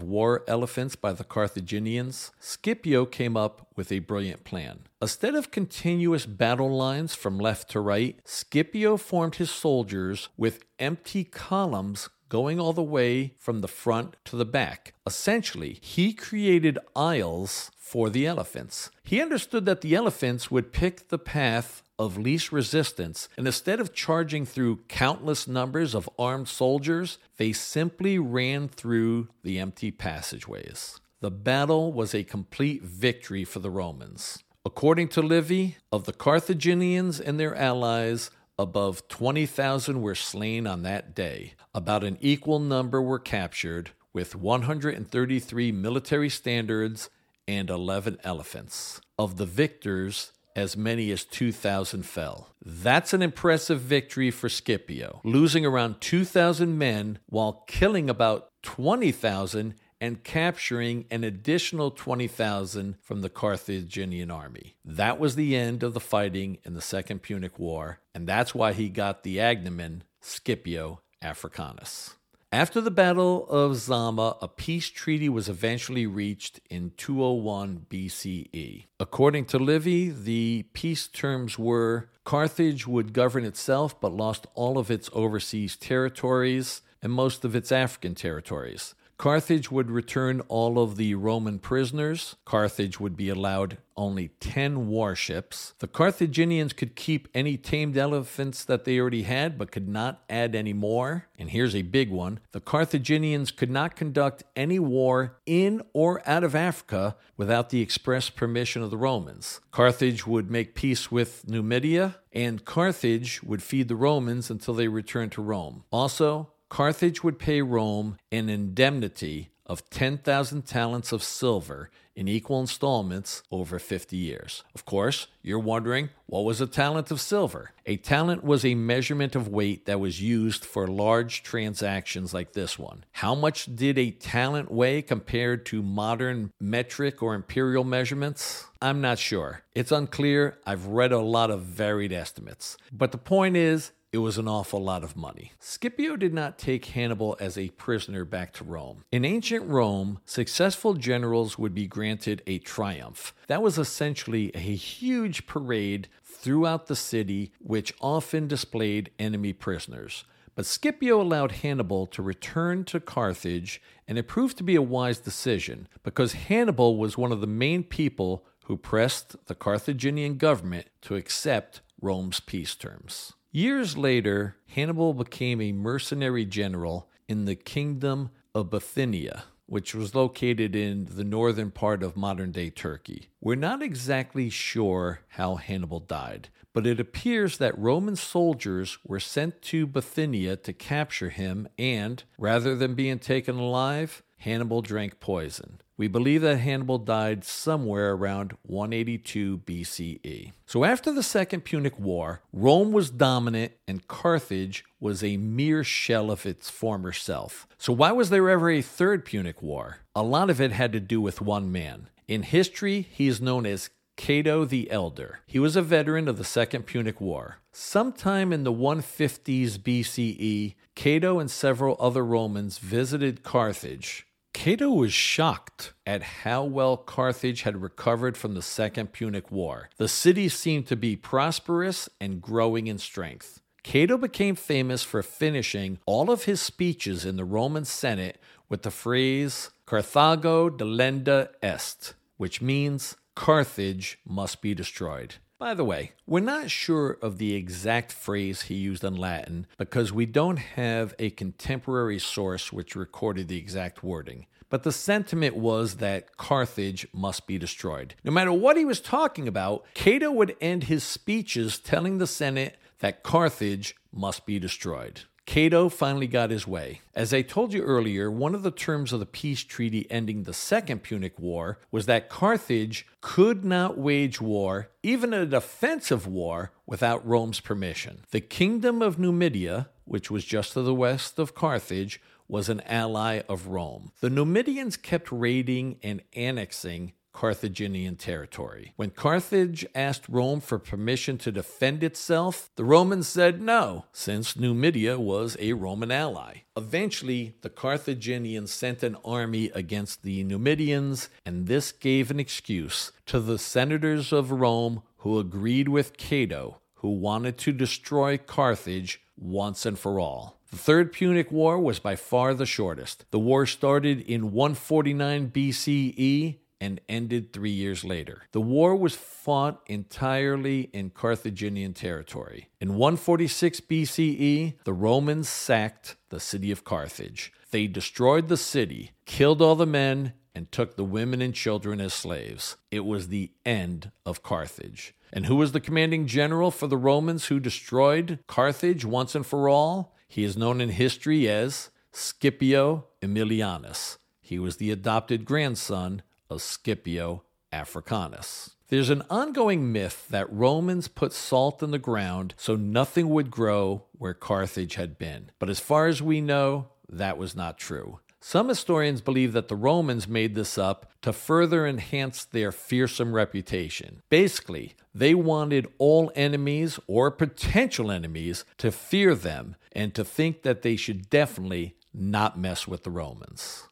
[0.00, 4.82] war elephants by the Carthaginians, Scipio came up with a brilliant plan.
[5.02, 11.24] Instead of continuous battle lines from left to right, Scipio formed his soldiers with empty
[11.24, 14.92] columns going all the way from the front to the back.
[15.06, 18.90] Essentially, he created aisles for the elephants.
[19.04, 23.94] He understood that the elephants would pick the path of least resistance, and instead of
[23.94, 30.98] charging through countless numbers of armed soldiers, they simply ran through the empty passageways.
[31.20, 34.42] The battle was a complete victory for the Romans.
[34.66, 41.14] According to Livy, of the Carthaginians and their allies, above 20,000 were slain on that
[41.14, 41.54] day.
[41.74, 47.10] About an equal number were captured, with 133 military standards
[47.48, 49.00] and 11 elephants.
[49.18, 52.54] Of the victors, as many as 2,000 fell.
[52.64, 59.74] That's an impressive victory for Scipio, losing around 2,000 men while killing about 20,000
[60.04, 64.76] and capturing an additional 20,000 from the Carthaginian army.
[64.84, 68.74] That was the end of the fighting in the Second Punic War, and that's why
[68.74, 72.16] he got the agnomen Scipio Africanus.
[72.52, 78.84] After the Battle of Zama, a peace treaty was eventually reached in 201 BCE.
[79.00, 84.90] According to Livy, the peace terms were Carthage would govern itself but lost all of
[84.90, 88.94] its overseas territories and most of its African territories.
[89.16, 92.36] Carthage would return all of the Roman prisoners.
[92.44, 95.74] Carthage would be allowed only 10 warships.
[95.78, 100.54] The Carthaginians could keep any tamed elephants that they already had, but could not add
[100.54, 101.26] any more.
[101.38, 106.44] And here's a big one the Carthaginians could not conduct any war in or out
[106.44, 109.60] of Africa without the express permission of the Romans.
[109.70, 115.32] Carthage would make peace with Numidia, and Carthage would feed the Romans until they returned
[115.32, 115.84] to Rome.
[115.90, 123.44] Also, Carthage would pay Rome an indemnity of 10,000 talents of silver in equal installments
[123.52, 124.64] over 50 years.
[124.74, 127.70] Of course, you're wondering what was a talent of silver?
[127.86, 132.76] A talent was a measurement of weight that was used for large transactions like this
[132.76, 133.04] one.
[133.12, 138.66] How much did a talent weigh compared to modern metric or imperial measurements?
[138.82, 139.62] I'm not sure.
[139.76, 140.58] It's unclear.
[140.66, 142.76] I've read a lot of varied estimates.
[142.90, 145.50] But the point is, it was an awful lot of money.
[145.58, 149.02] Scipio did not take Hannibal as a prisoner back to Rome.
[149.10, 153.34] In ancient Rome, successful generals would be granted a triumph.
[153.48, 160.22] That was essentially a huge parade throughout the city, which often displayed enemy prisoners.
[160.54, 165.18] but Scipio allowed Hannibal to return to Carthage, and it proved to be a wise
[165.18, 171.16] decision because Hannibal was one of the main people who pressed the Carthaginian government to
[171.16, 173.32] accept Rome's peace terms.
[173.56, 180.74] Years later, Hannibal became a mercenary general in the kingdom of Bithynia, which was located
[180.74, 183.28] in the northern part of modern day Turkey.
[183.40, 189.62] We're not exactly sure how Hannibal died, but it appears that Roman soldiers were sent
[189.62, 195.80] to Bithynia to capture him, and rather than being taken alive, Hannibal drank poison.
[195.96, 200.52] We believe that Hannibal died somewhere around 182 BCE.
[200.66, 206.32] So, after the Second Punic War, Rome was dominant and Carthage was a mere shell
[206.32, 207.68] of its former self.
[207.78, 209.98] So, why was there ever a Third Punic War?
[210.16, 212.08] A lot of it had to do with one man.
[212.26, 215.40] In history, he is known as Cato the Elder.
[215.46, 217.58] He was a veteran of the Second Punic War.
[217.72, 225.92] Sometime in the 150s BCE, Cato and several other Romans visited Carthage Cato was shocked
[226.06, 229.90] at how well Carthage had recovered from the Second Punic War.
[229.98, 233.60] The city seemed to be prosperous and growing in strength.
[233.82, 238.40] Cato became famous for finishing all of his speeches in the Roman Senate
[238.70, 245.34] with the phrase Carthago delenda est, which means Carthage must be destroyed.
[245.64, 250.12] By the way, we're not sure of the exact phrase he used in Latin because
[250.12, 254.44] we don't have a contemporary source which recorded the exact wording.
[254.68, 258.14] But the sentiment was that Carthage must be destroyed.
[258.22, 262.76] No matter what he was talking about, Cato would end his speeches telling the Senate
[262.98, 265.22] that Carthage must be destroyed.
[265.46, 267.00] Cato finally got his way.
[267.14, 270.54] As I told you earlier, one of the terms of the peace treaty ending the
[270.54, 277.26] Second Punic War was that Carthage could not wage war, even a defensive war, without
[277.26, 278.20] Rome's permission.
[278.30, 283.40] The kingdom of Numidia, which was just to the west of Carthage, was an ally
[283.48, 284.12] of Rome.
[284.20, 288.94] The Numidians kept raiding and annexing Carthaginian territory.
[288.96, 295.18] When Carthage asked Rome for permission to defend itself, the Romans said no, since Numidia
[295.18, 296.62] was a Roman ally.
[296.76, 303.40] Eventually, the Carthaginians sent an army against the Numidians, and this gave an excuse to
[303.40, 309.98] the senators of Rome who agreed with Cato, who wanted to destroy Carthage once and
[309.98, 310.60] for all.
[310.70, 313.24] The Third Punic War was by far the shortest.
[313.30, 318.42] The war started in 149 BCE and ended three years later.
[318.52, 322.68] The war was fought entirely in Carthaginian territory.
[322.78, 327.52] In 146 BCE, the Romans sacked the city of Carthage.
[327.70, 332.12] They destroyed the city, killed all the men, and took the women and children as
[332.12, 332.76] slaves.
[332.90, 335.14] It was the end of Carthage.
[335.32, 339.70] And who was the commanding general for the Romans who destroyed Carthage once and for
[339.70, 340.14] all?
[340.28, 344.18] He is known in history as Scipio Aemilianus.
[344.42, 346.22] He was the adopted grandson
[346.54, 348.76] of Scipio Africanus.
[348.88, 354.04] There's an ongoing myth that Romans put salt in the ground so nothing would grow
[354.12, 355.50] where Carthage had been.
[355.58, 358.20] But as far as we know, that was not true.
[358.40, 364.20] Some historians believe that the Romans made this up to further enhance their fearsome reputation.
[364.28, 370.82] Basically, they wanted all enemies or potential enemies to fear them and to think that
[370.82, 373.88] they should definitely not mess with the Romans.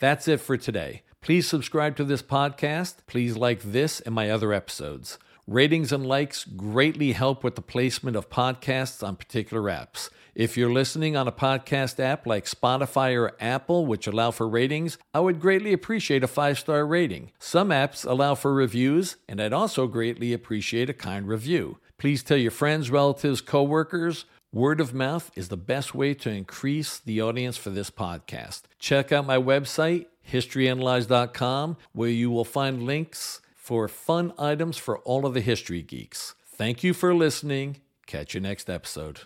[0.00, 1.02] That's it for today.
[1.26, 2.98] Please subscribe to this podcast.
[3.08, 5.18] Please like this and my other episodes.
[5.44, 10.08] Ratings and likes greatly help with the placement of podcasts on particular apps.
[10.36, 14.98] If you're listening on a podcast app like Spotify or Apple, which allow for ratings,
[15.12, 17.32] I would greatly appreciate a five star rating.
[17.40, 21.78] Some apps allow for reviews, and I'd also greatly appreciate a kind review.
[21.98, 24.26] Please tell your friends, relatives, coworkers.
[24.52, 28.62] Word of mouth is the best way to increase the audience for this podcast.
[28.78, 35.26] Check out my website, historyanalyze.com, where you will find links for fun items for all
[35.26, 36.34] of the history geeks.
[36.46, 37.78] Thank you for listening.
[38.06, 39.22] Catch you next episode.